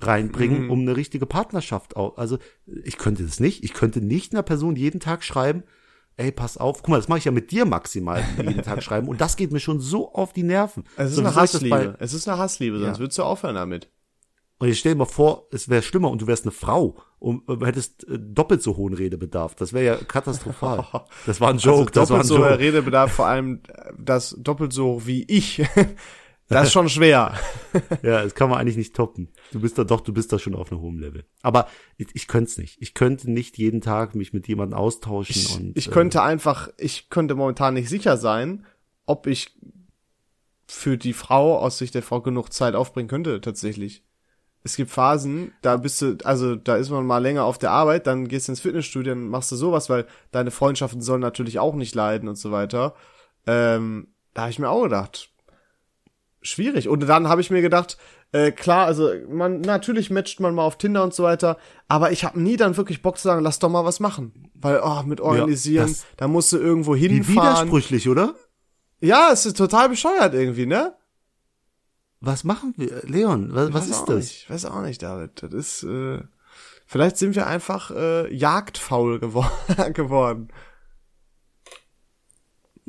[0.00, 0.70] reinbringen, Mhm.
[0.70, 2.16] um eine richtige Partnerschaft auch.
[2.18, 2.38] Also
[2.84, 3.62] ich könnte das nicht.
[3.64, 5.62] Ich könnte nicht einer Person jeden Tag schreiben,
[6.16, 9.08] ey, pass auf, guck mal, das mache ich ja mit dir maximal jeden Tag schreiben.
[9.08, 10.84] Und das geht mir schon so auf die Nerven.
[10.96, 11.96] es ist so, eine Hassliebe.
[12.00, 13.00] Es ist eine Hassliebe, sonst Ja.
[13.00, 13.88] würdest du aufhören damit.
[14.62, 17.42] Und jetzt stell dir mal vor, es wäre schlimmer und du wärst eine Frau und
[17.48, 19.56] äh, hättest äh, doppelt so hohen Redebedarf.
[19.56, 20.86] Das wäre ja katastrophal.
[21.26, 22.58] Das war ein Joke, das war ein Also doppelt so Joke.
[22.60, 25.64] Redebedarf, vor allem äh, das doppelt so hoch wie ich.
[26.48, 27.34] das ist schon schwer.
[28.04, 29.30] Ja, das kann man eigentlich nicht toppen.
[29.50, 31.24] Du bist da doch, du bist da schon auf einem hohen Level.
[31.42, 32.80] Aber ich, ich könnte es nicht.
[32.80, 36.68] Ich könnte nicht jeden Tag mich mit jemandem austauschen Ich, und ich äh, könnte einfach,
[36.78, 38.64] ich könnte momentan nicht sicher sein,
[39.06, 39.56] ob ich
[40.68, 44.04] für die Frau aus Sicht der Frau genug Zeit aufbringen könnte, tatsächlich.
[44.64, 48.06] Es gibt Phasen, da bist du, also da ist man mal länger auf der Arbeit,
[48.06, 51.74] dann gehst du ins Fitnessstudio, dann machst du sowas, weil deine Freundschaften sollen natürlich auch
[51.74, 52.94] nicht leiden und so weiter.
[53.46, 55.30] Ähm, da habe ich mir auch gedacht,
[56.42, 56.88] schwierig.
[56.88, 57.98] Und dann habe ich mir gedacht,
[58.32, 61.58] äh, klar, also man natürlich matcht man mal auf Tinder und so weiter,
[61.88, 64.80] aber ich habe nie dann wirklich Bock zu sagen, lass doch mal was machen, weil
[64.82, 67.36] oh, mit organisieren, das- da musst du irgendwo wie hinfahren.
[67.68, 68.34] widersprüchlich, oder?
[69.00, 70.94] Ja, es ist total bescheuert irgendwie, ne?
[72.24, 73.02] Was machen wir?
[73.04, 74.16] Leon, was, was ist das?
[74.16, 75.42] Nicht, weiß auch nicht, David.
[75.42, 76.22] Das ist äh,
[76.86, 79.50] vielleicht sind wir einfach äh, jagdfaul gewor
[79.92, 80.48] geworden.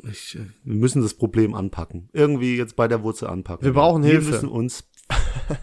[0.08, 2.08] Ich, äh, wir müssen das Problem anpacken.
[2.12, 3.64] Irgendwie jetzt bei der Wurzel anpacken.
[3.64, 4.30] Wir brauchen wir Hilfe.
[4.30, 4.84] Müssen uns,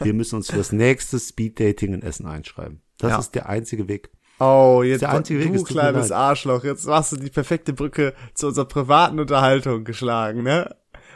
[0.01, 2.82] wir müssen uns für das nächste Speeddating in Essen einschreiben.
[2.97, 3.19] Das Ja.
[3.19, 4.09] ist der einzige Weg.
[4.39, 6.11] Oh, jetzt Der einzige Weg, du kleines.
[6.11, 10.76] Arschloch, jetzt hast du die perfekte Brücke zu unserer privaten Unterhaltung geschlagen, ne?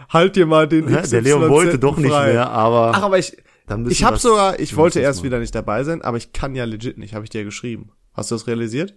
[0.09, 2.33] Halt dir mal den Ja, der Leon wollte doch nicht frei.
[2.33, 3.35] mehr, aber Ach, aber ich
[3.89, 6.65] ich habe sogar, ich wollte es erst wieder nicht dabei sein, aber ich kann ja
[6.65, 7.91] legit nicht, habe ich dir geschrieben.
[8.13, 8.93] Hast du das realisiert?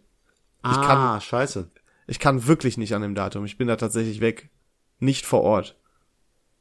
[0.62, 1.70] ah, kann- scheiße.
[2.06, 3.44] Ich kann wirklich nicht an dem Datum.
[3.44, 4.50] Ich bin da tatsächlich weg.
[4.98, 5.78] Nicht vor Ort.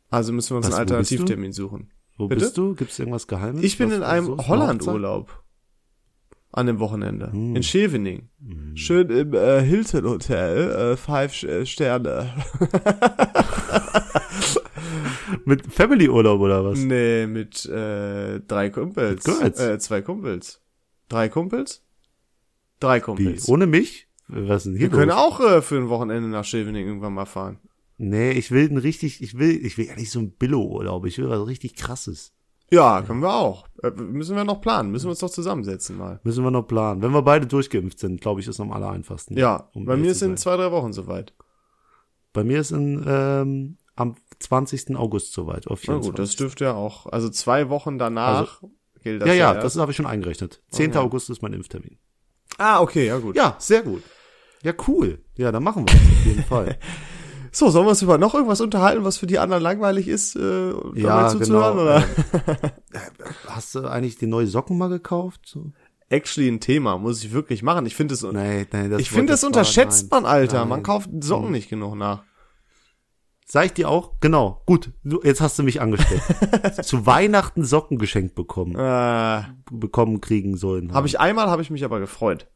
[0.10, 0.82] Also müssen wir uns Was, einen?
[0.90, 1.92] Alternativtermin suchen.
[2.18, 2.42] Wo Bitte?
[2.46, 2.76] bist du?
[2.76, 3.64] Gibt's irgendwas Geheimes?
[3.64, 5.44] Ich bin in einem so Holland-Urlaub.
[6.54, 7.32] An dem Wochenende.
[7.32, 7.56] Hm.
[7.56, 8.30] In Scheveningen.
[8.76, 10.72] Schön im äh, Hilton Hotel.
[10.94, 12.32] Äh, five Sch- Sterne.
[15.48, 16.78] Mit Family-Urlaub oder was?
[16.78, 19.26] nee, mit äh, drei Kumpels.
[19.26, 19.60] Mit Girls?
[19.62, 20.62] Äh, zwei Kumpels.
[21.08, 21.86] Drei Kumpels?
[22.82, 23.02] Drei Wie?
[23.02, 23.48] Kumpels.
[23.48, 24.10] Ohne mich?
[24.28, 25.18] Was ist denn hier Wir können los?
[25.18, 27.60] auch äh, für ein Wochenende nach Scheveningen irgendwann mal fahren.
[27.98, 31.18] Nee, ich will ein richtig, ich will, ich will ja nicht so ein Billo-Urlaub, ich
[31.18, 32.34] will was richtig krasses.
[32.70, 33.68] Ja, können wir auch.
[33.82, 34.92] Äh, müssen wir noch planen.
[34.92, 36.20] Müssen wir uns doch zusammensetzen mal.
[36.26, 37.02] Müssen wir noch planen.
[37.02, 39.38] Wenn wir beide durchgeimpft sind, glaube ich, ist am aller einfachsten.
[39.38, 40.58] Ja, um bei mir sind sein.
[40.58, 41.34] zwei, drei Wochen soweit.
[42.34, 44.96] Bei mir ist in, ähm, am 20.
[44.98, 45.68] August soweit.
[45.68, 46.12] Auf Na 24.
[46.12, 47.06] gut, das dürfte ja auch.
[47.08, 48.62] Also zwei Wochen danach
[49.02, 49.64] gilt das ja, ja, erst.
[49.66, 50.62] das habe ich schon eingerechnet.
[50.72, 50.90] 10.
[50.92, 51.00] Okay.
[51.00, 51.98] August ist mein Impftermin.
[52.58, 53.36] Ah, okay, ja gut.
[53.36, 54.04] Ja, sehr gut.
[54.64, 55.20] Ja, cool.
[55.36, 56.78] Ja, dann machen wir das auf jeden Fall.
[57.50, 60.70] So, sollen wir uns über noch irgendwas unterhalten, was für die anderen langweilig ist, äh,
[60.94, 61.78] Ja, zuzuhören?
[61.78, 61.82] genau.
[61.82, 62.04] Oder?
[63.48, 65.42] Hast du eigentlich die neue Socken mal gekauft?
[65.46, 65.72] So?
[66.10, 67.86] Actually ein Thema, muss ich wirklich machen.
[67.86, 70.60] Ich finde es, Nee, nee, das ich finde, das war- unterschätzt nein, man, Alter.
[70.60, 70.70] nein.
[70.70, 72.24] Man kauft Socken nicht genug nach.
[73.50, 74.20] Sag ich dir auch?
[74.20, 74.62] Genau.
[74.66, 74.92] Gut,
[75.24, 76.22] jetzt hast du mich angestellt.
[76.84, 78.76] Zu Weihnachten Socken geschenkt bekommen.
[78.76, 80.94] Äh, Bekommen, kriegen sollen.
[80.94, 82.48] habe ich einmal, habe ich mich aber gefreut.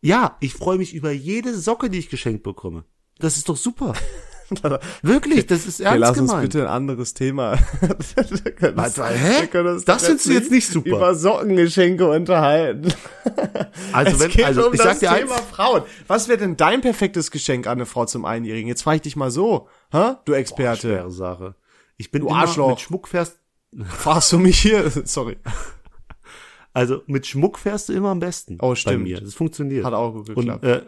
[0.00, 2.84] Ja, ich freue mich über jede Socke, die ich geschenkt bekomme.
[3.18, 3.92] Das ist doch super.
[5.02, 6.42] Wirklich, das ist Okay, ernst lass uns gemeint.
[6.52, 7.58] bitte ein anderes Thema.
[7.80, 9.58] Wir Was, uns- hä?
[9.58, 10.88] uns Das findest du jetzt nicht super.
[10.90, 12.92] Über Sockengeschenke unterhalten.
[13.92, 15.82] Also es wenn- geht also um ich das sag dir Thema Frauen.
[16.06, 18.68] Was wäre denn dein perfektes Geschenk an eine Frau zum Einjährigen?
[18.68, 20.14] Jetzt frage ich dich mal so, hä?
[20.24, 20.88] Du Experte.
[20.88, 21.54] Schwere Sache.
[21.96, 22.70] Ich bin Du immer Arschloch.
[22.70, 23.38] mit Schmuck fährst,
[23.86, 24.90] Fragst du mich hier?
[25.04, 25.36] Sorry.
[26.72, 28.58] also mit Schmuck fährst du immer am besten.
[28.60, 29.04] Oh, Bei stimmt.
[29.04, 29.20] mir.
[29.20, 29.84] Das funktioniert.
[29.84, 30.64] Hat auch gut und, geklappt.
[30.64, 30.82] äh,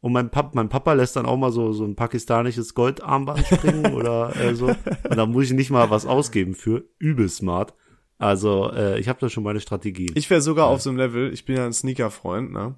[0.00, 3.92] und mein, Pap mein Papa lässt dann auch mal so, so ein pakistanisches Goldarmband springen
[3.94, 4.68] oder äh, so.
[4.68, 6.84] Und da muss ich nicht mal was ausgeben für.
[6.98, 7.74] Übel smart.
[8.18, 10.10] Also, äh, ich habe da schon meine Strategie.
[10.14, 12.74] Ich wäre sogar auf so einem Level, ich bin ja ein Sneaker-Freund, ne?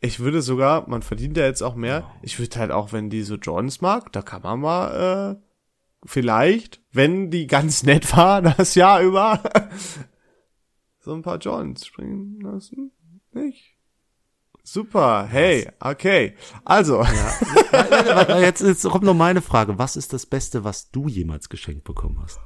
[0.00, 3.22] Ich würde sogar, man verdient ja jetzt auch mehr, ich würde halt auch, wenn die
[3.22, 5.42] so Jordans mag, da kann man mal, äh,
[6.04, 9.40] vielleicht, wenn die ganz nett war, das Jahr über,
[11.00, 12.92] so ein paar Jordans springen lassen.
[13.32, 13.73] Nicht?
[14.66, 16.34] Super, hey, okay.
[16.64, 16.98] Also,
[17.70, 19.78] warte, jetzt, jetzt kommt noch meine Frage.
[19.78, 22.40] Was ist das Beste, was du jemals geschenkt bekommen hast?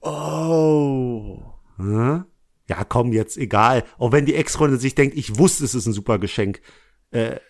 [0.00, 1.42] oh.
[1.76, 2.24] Hm?
[2.66, 3.84] Ja, komm, jetzt egal.
[3.98, 6.62] Auch wenn die Ex-Freundin sich denkt, ich wusste, es ist ein super Geschenk.
[7.10, 7.40] Äh,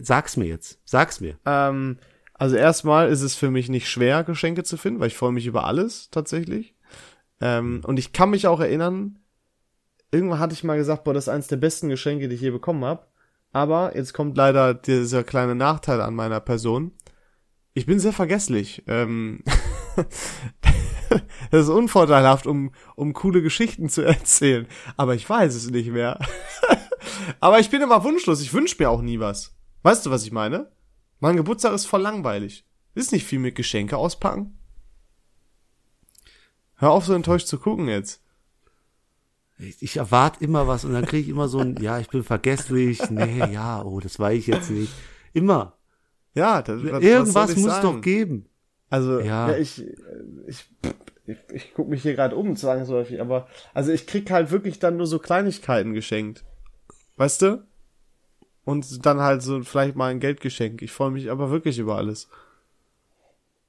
[0.00, 0.80] sag's mir jetzt.
[0.84, 1.38] Sag's mir.
[1.44, 1.98] Ähm,
[2.34, 5.46] also erstmal ist es für mich nicht schwer, Geschenke zu finden, weil ich freue mich
[5.46, 6.74] über alles tatsächlich.
[7.40, 9.18] Ähm, und ich kann mich auch erinnern,
[10.10, 12.50] irgendwann hatte ich mal gesagt, boah, das ist eines der besten Geschenke, die ich je
[12.50, 13.06] bekommen habe.
[13.52, 16.92] Aber jetzt kommt leider dieser kleine Nachteil an meiner Person.
[17.74, 18.82] Ich bin sehr vergesslich.
[18.86, 19.42] Ähm,
[21.50, 24.66] das ist unvorteilhaft, um, um coole Geschichten zu erzählen.
[24.96, 26.18] Aber ich weiß es nicht mehr.
[27.40, 28.40] Aber ich bin immer wunschlos.
[28.40, 29.54] Ich wünsche mir auch nie was.
[29.82, 30.70] Weißt du, was ich meine?
[31.20, 32.66] Mein Geburtstag ist voll langweilig.
[32.94, 34.58] Ist nicht viel mit Geschenke auspacken.
[36.76, 38.21] Hör auf, so enttäuscht zu gucken jetzt.
[39.62, 43.08] Ich, erwarte immer was und dann kriege ich immer so ein, ja, ich bin vergesslich.
[43.10, 44.92] Nee, ja, oh, das weiß ich jetzt nicht.
[45.32, 45.76] Immer.
[46.34, 47.82] Ja, das, was- was Irgendwas ich muss sagen?
[47.96, 48.46] doch geben.
[48.90, 49.50] Also, Ja.
[49.50, 49.84] ja, ich,
[50.46, 50.64] ich,
[51.26, 54.96] ich, ich gucke mich hier gerade um, zwangsläufig, aber, also ich krieg halt wirklich dann
[54.96, 56.44] nur so Kleinigkeiten geschenkt.
[57.16, 57.64] Weißt du?
[58.64, 60.82] Und dann halt so vielleicht mal ein Geldgeschenk.
[60.82, 62.28] Ich freue mich aber wirklich über alles.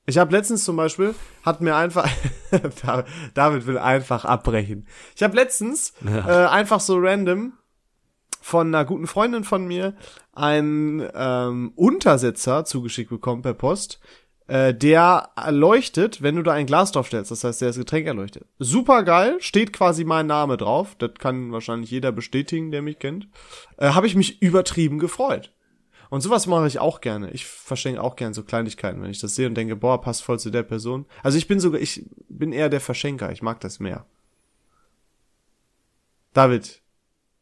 [0.06, 2.10] Ich habe letztens zum Beispiel, hat mir einfach,
[3.34, 4.88] David will einfach abbrechen.
[5.16, 6.46] Ich habe letztens Ja.
[6.46, 7.54] äh, einfach so random
[8.42, 9.96] von einer guten Freundin von mir
[10.34, 14.02] einen ähm, Untersetzer zugeschickt bekommen per Post,
[14.48, 17.32] äh, der leuchtet, wenn du da ein Glas drauf stellst.
[17.32, 18.46] Das heißt, der ist Getränk erleuchtet.
[18.60, 20.96] Super geil, steht quasi mein Name drauf.
[21.00, 23.30] Das kann wahrscheinlich jeder bestätigen, der mich kennt.
[23.78, 25.54] Äh, Habe ich mich übertrieben gefreut.
[26.14, 27.32] Und sowas mache ich auch gerne.
[27.32, 30.38] Ich verschenke auch gerne so Kleinigkeiten, wenn ich das sehe und denke, boah, passt voll
[30.40, 31.08] zu der Person.
[31.24, 33.32] Also ich bin sogar, ich bin eher der Verschenker.
[33.32, 34.06] Ich mag das mehr.
[36.34, 36.82] David.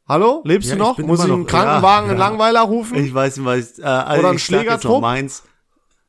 [0.08, 0.42] Hallo?
[0.46, 0.98] Lebst Ja, du noch?
[1.00, 2.20] Muss ich einen noch- Krankenwagen, ja, einen.
[2.20, 2.96] Langweiler rufen?
[2.98, 3.80] Ich weiß, ich weiß.
[3.80, 5.02] Äh, also Oder ein ich sag jetzt noch Schlägertrupp?
[5.02, 5.44] meins.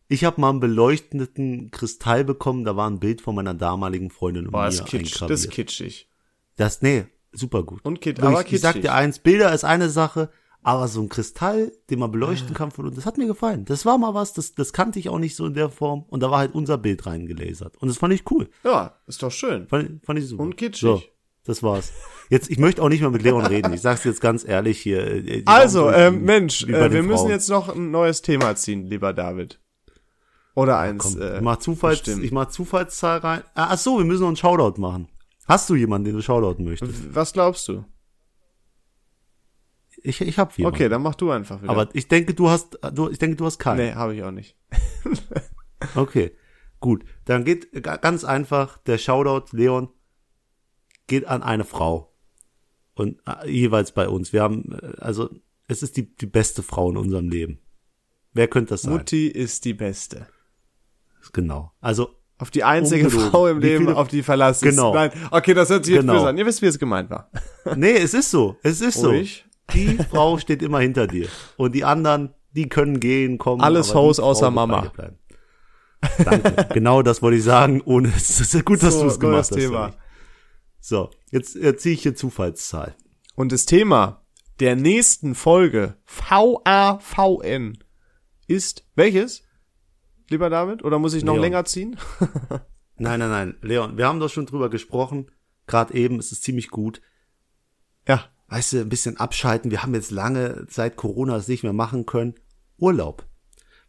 [0.09, 4.47] Ich habe mal einen beleuchteten Kristall bekommen, da war ein Bild von meiner damaligen Freundin
[4.47, 5.21] und Boah, mir ist kitsch.
[5.23, 6.09] Das ist kitschig.
[6.57, 7.81] Das, nee, super gut.
[7.85, 8.91] Und kit- Aber ich, ich sag kitschig.
[8.91, 10.31] dir eins, Bilder ist eine Sache,
[10.63, 13.65] aber so ein Kristall, den man beleuchten kann von unten, das hat mir gefallen.
[13.65, 16.05] Das war mal was, das, das kannte ich auch nicht so in der Form.
[16.09, 17.77] Und da war halt unser Bild reingelasert.
[17.79, 18.49] Und das fand ich cool.
[18.65, 19.67] Ja, ist doch schön.
[19.67, 20.43] Fand, fand ich super.
[20.45, 20.81] Und kitschig.
[20.83, 21.03] So,
[21.45, 21.93] das war's.
[22.31, 23.73] Jetzt, ich möchte auch nicht mehr mit Leon reden.
[23.73, 25.05] Ich sag's jetzt ganz ehrlich hier.
[25.07, 27.31] äh, Also, ähm, Mensch, äh, wir müssen Frauen.
[27.31, 29.59] jetzt noch ein neues Thema ziehen, lieber David.
[30.55, 31.03] Oder eins.
[31.03, 33.41] Komm, äh, ich mach Zufalls, ich mach Zufallszahl rein.
[33.55, 35.09] Ah, ach so, wir müssen noch einen Shoutout machen.
[35.49, 37.15] Hast du jemanden, den du shoutouten möchtest?
[37.15, 37.85] Was glaubst du?
[40.03, 40.77] Ich, ich hab jemanden.
[40.77, 41.71] Okay, dann mach du einfach wieder.
[41.71, 43.77] Aber ich denke, du hast, du, ich denke, du hast keinen.
[43.79, 44.57] nee, habe ich auch nicht.
[45.97, 46.31] Okay,
[46.81, 47.05] gut.
[47.25, 49.89] Dann geht ga- ganz einfach der Shoutout, Leon,
[51.09, 52.15] geht an eine Frau.
[52.95, 54.33] Und äh, jeweils bei uns.
[54.33, 55.29] Wir haben, äh, also,
[55.67, 57.59] es ist die, die beste Frau in unserem Leben.
[58.33, 58.93] Wer könnte das sein?
[58.93, 60.27] Mutti ist die Beste.
[61.33, 61.73] Genau.
[61.81, 63.31] Also, Auf die einzige Ungelogen.
[63.31, 64.69] Frau im Leben, auf die verlassen.
[64.69, 64.95] Genau.
[64.95, 66.15] Nein, okay, das hört sich jetzt Genau.
[66.15, 66.39] böse an.
[66.39, 67.31] Ihr wisst, wie es gemeint war.
[67.77, 68.57] nee, es ist so.
[68.63, 69.13] Es ist so.
[69.75, 71.29] Die Frau steht immer hinter dir.
[71.57, 73.63] Und die anderen, die können gehen, kommen.
[73.63, 74.93] Alles Frau außer Mama.
[76.19, 76.67] Danke.
[76.75, 77.81] genau das wollte ich sagen.
[77.81, 79.53] Und es ist gut, dass So, du es gemacht hast.
[79.55, 79.95] Thema.
[80.81, 82.97] So, jetzt erziehe ich hier Zufallszahl.
[83.37, 84.25] Und das Thema
[84.61, 87.79] der nächsten Folge VAVN
[88.47, 89.43] ist welches?
[90.29, 90.85] Lieber David?
[90.85, 91.43] Oder muss ich noch Leon.
[91.43, 91.97] länger ziehen?
[92.99, 95.31] Nein, nein, nein, Leon, wir haben doch schon drüber gesprochen.
[95.67, 97.01] Gerade eben, es ist ziemlich gut.
[98.07, 98.25] ja.
[98.53, 99.71] Weißt du, ein bisschen abschalten.
[99.71, 102.35] Wir haben jetzt lange seit Corona es nicht mehr machen können.
[102.79, 103.25] Urlaub.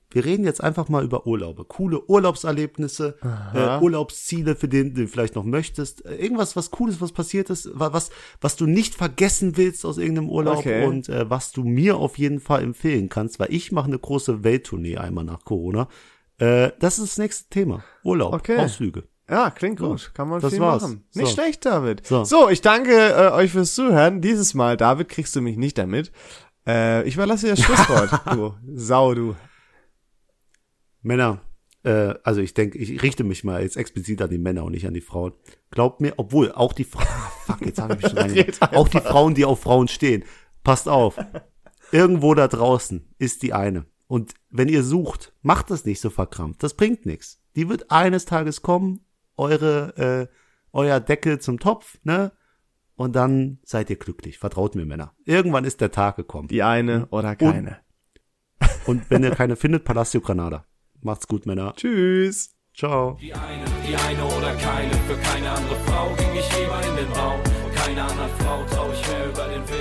[0.10, 1.66] Wir reden jetzt einfach mal über Urlaube.
[1.66, 3.18] Coole Urlaubserlebnisse,
[3.54, 6.06] äh, Urlaubsziele, für den du vielleicht noch möchtest.
[6.06, 10.30] Äh, irgendwas, was Cooles, was passiert ist, was, was du nicht vergessen willst aus irgendeinem
[10.30, 10.86] Urlaub Okay.
[10.86, 14.44] und äh, was du mir auf jeden Fall empfehlen kannst, weil ich mache eine große
[14.44, 15.88] Welttournee einmal nach Corona.
[16.38, 17.84] Äh, das ist das nächste Thema.
[18.04, 18.58] Urlaub, Okay.
[18.58, 19.06] Ausflüge.
[19.30, 20.12] Ja, klingt gut.
[20.14, 20.82] Kann man das viel war's.
[20.84, 21.04] machen.
[21.14, 21.34] Nicht So.
[21.34, 22.06] schlecht, David.
[22.06, 22.24] So.
[22.26, 24.22] So, ich danke äh, euch fürs Zuhören.
[24.22, 26.12] Dieses Mal, David, kriegst du mich nicht damit.
[26.68, 28.10] Äh, ich überlasse dir das Schlusswort.
[28.32, 29.36] du Sau, du.
[31.02, 31.42] Männer,
[31.84, 34.88] äh, also ich denke, ich richte mich mal jetzt explizit an die Männer und nicht
[34.88, 35.34] an die Frauen.
[35.72, 38.70] Glaubt mir, obwohl auch die Frauen, ah, fuck, jetzt habe ich schon.
[38.78, 40.24] Auch die Frauen, die auf Frauen stehen.
[40.64, 41.18] Passt auf.
[41.92, 43.86] Irgendwo da draußen ist die eine.
[44.08, 46.64] Und wenn ihr sucht, macht das nicht so verkrampft.
[46.64, 47.42] Das bringt nichts.
[47.56, 49.02] Die wird eines Tages kommen,
[49.38, 50.36] eure, äh,
[50.72, 52.32] euer Deckel zum Topf, ne?
[52.96, 54.38] Und dann seid ihr glücklich.
[54.38, 55.14] Vertraut mir, Männer.
[55.26, 56.48] Irgendwann ist der Tag gekommen.
[56.48, 57.80] Die eine oder keine.
[58.86, 60.66] Und wenn ihr keine findet, Palacio Granada.
[61.02, 61.74] Macht's gut, Männer.
[61.76, 62.56] Tschüss.
[62.76, 63.18] Ciao.
[63.22, 67.12] Die eine, die eine oder keine, für keine andere Frau ging ich lieber in den
[67.14, 67.40] Raum.
[67.76, 69.73] Keine andere Frau trau ich mehr über den Weg.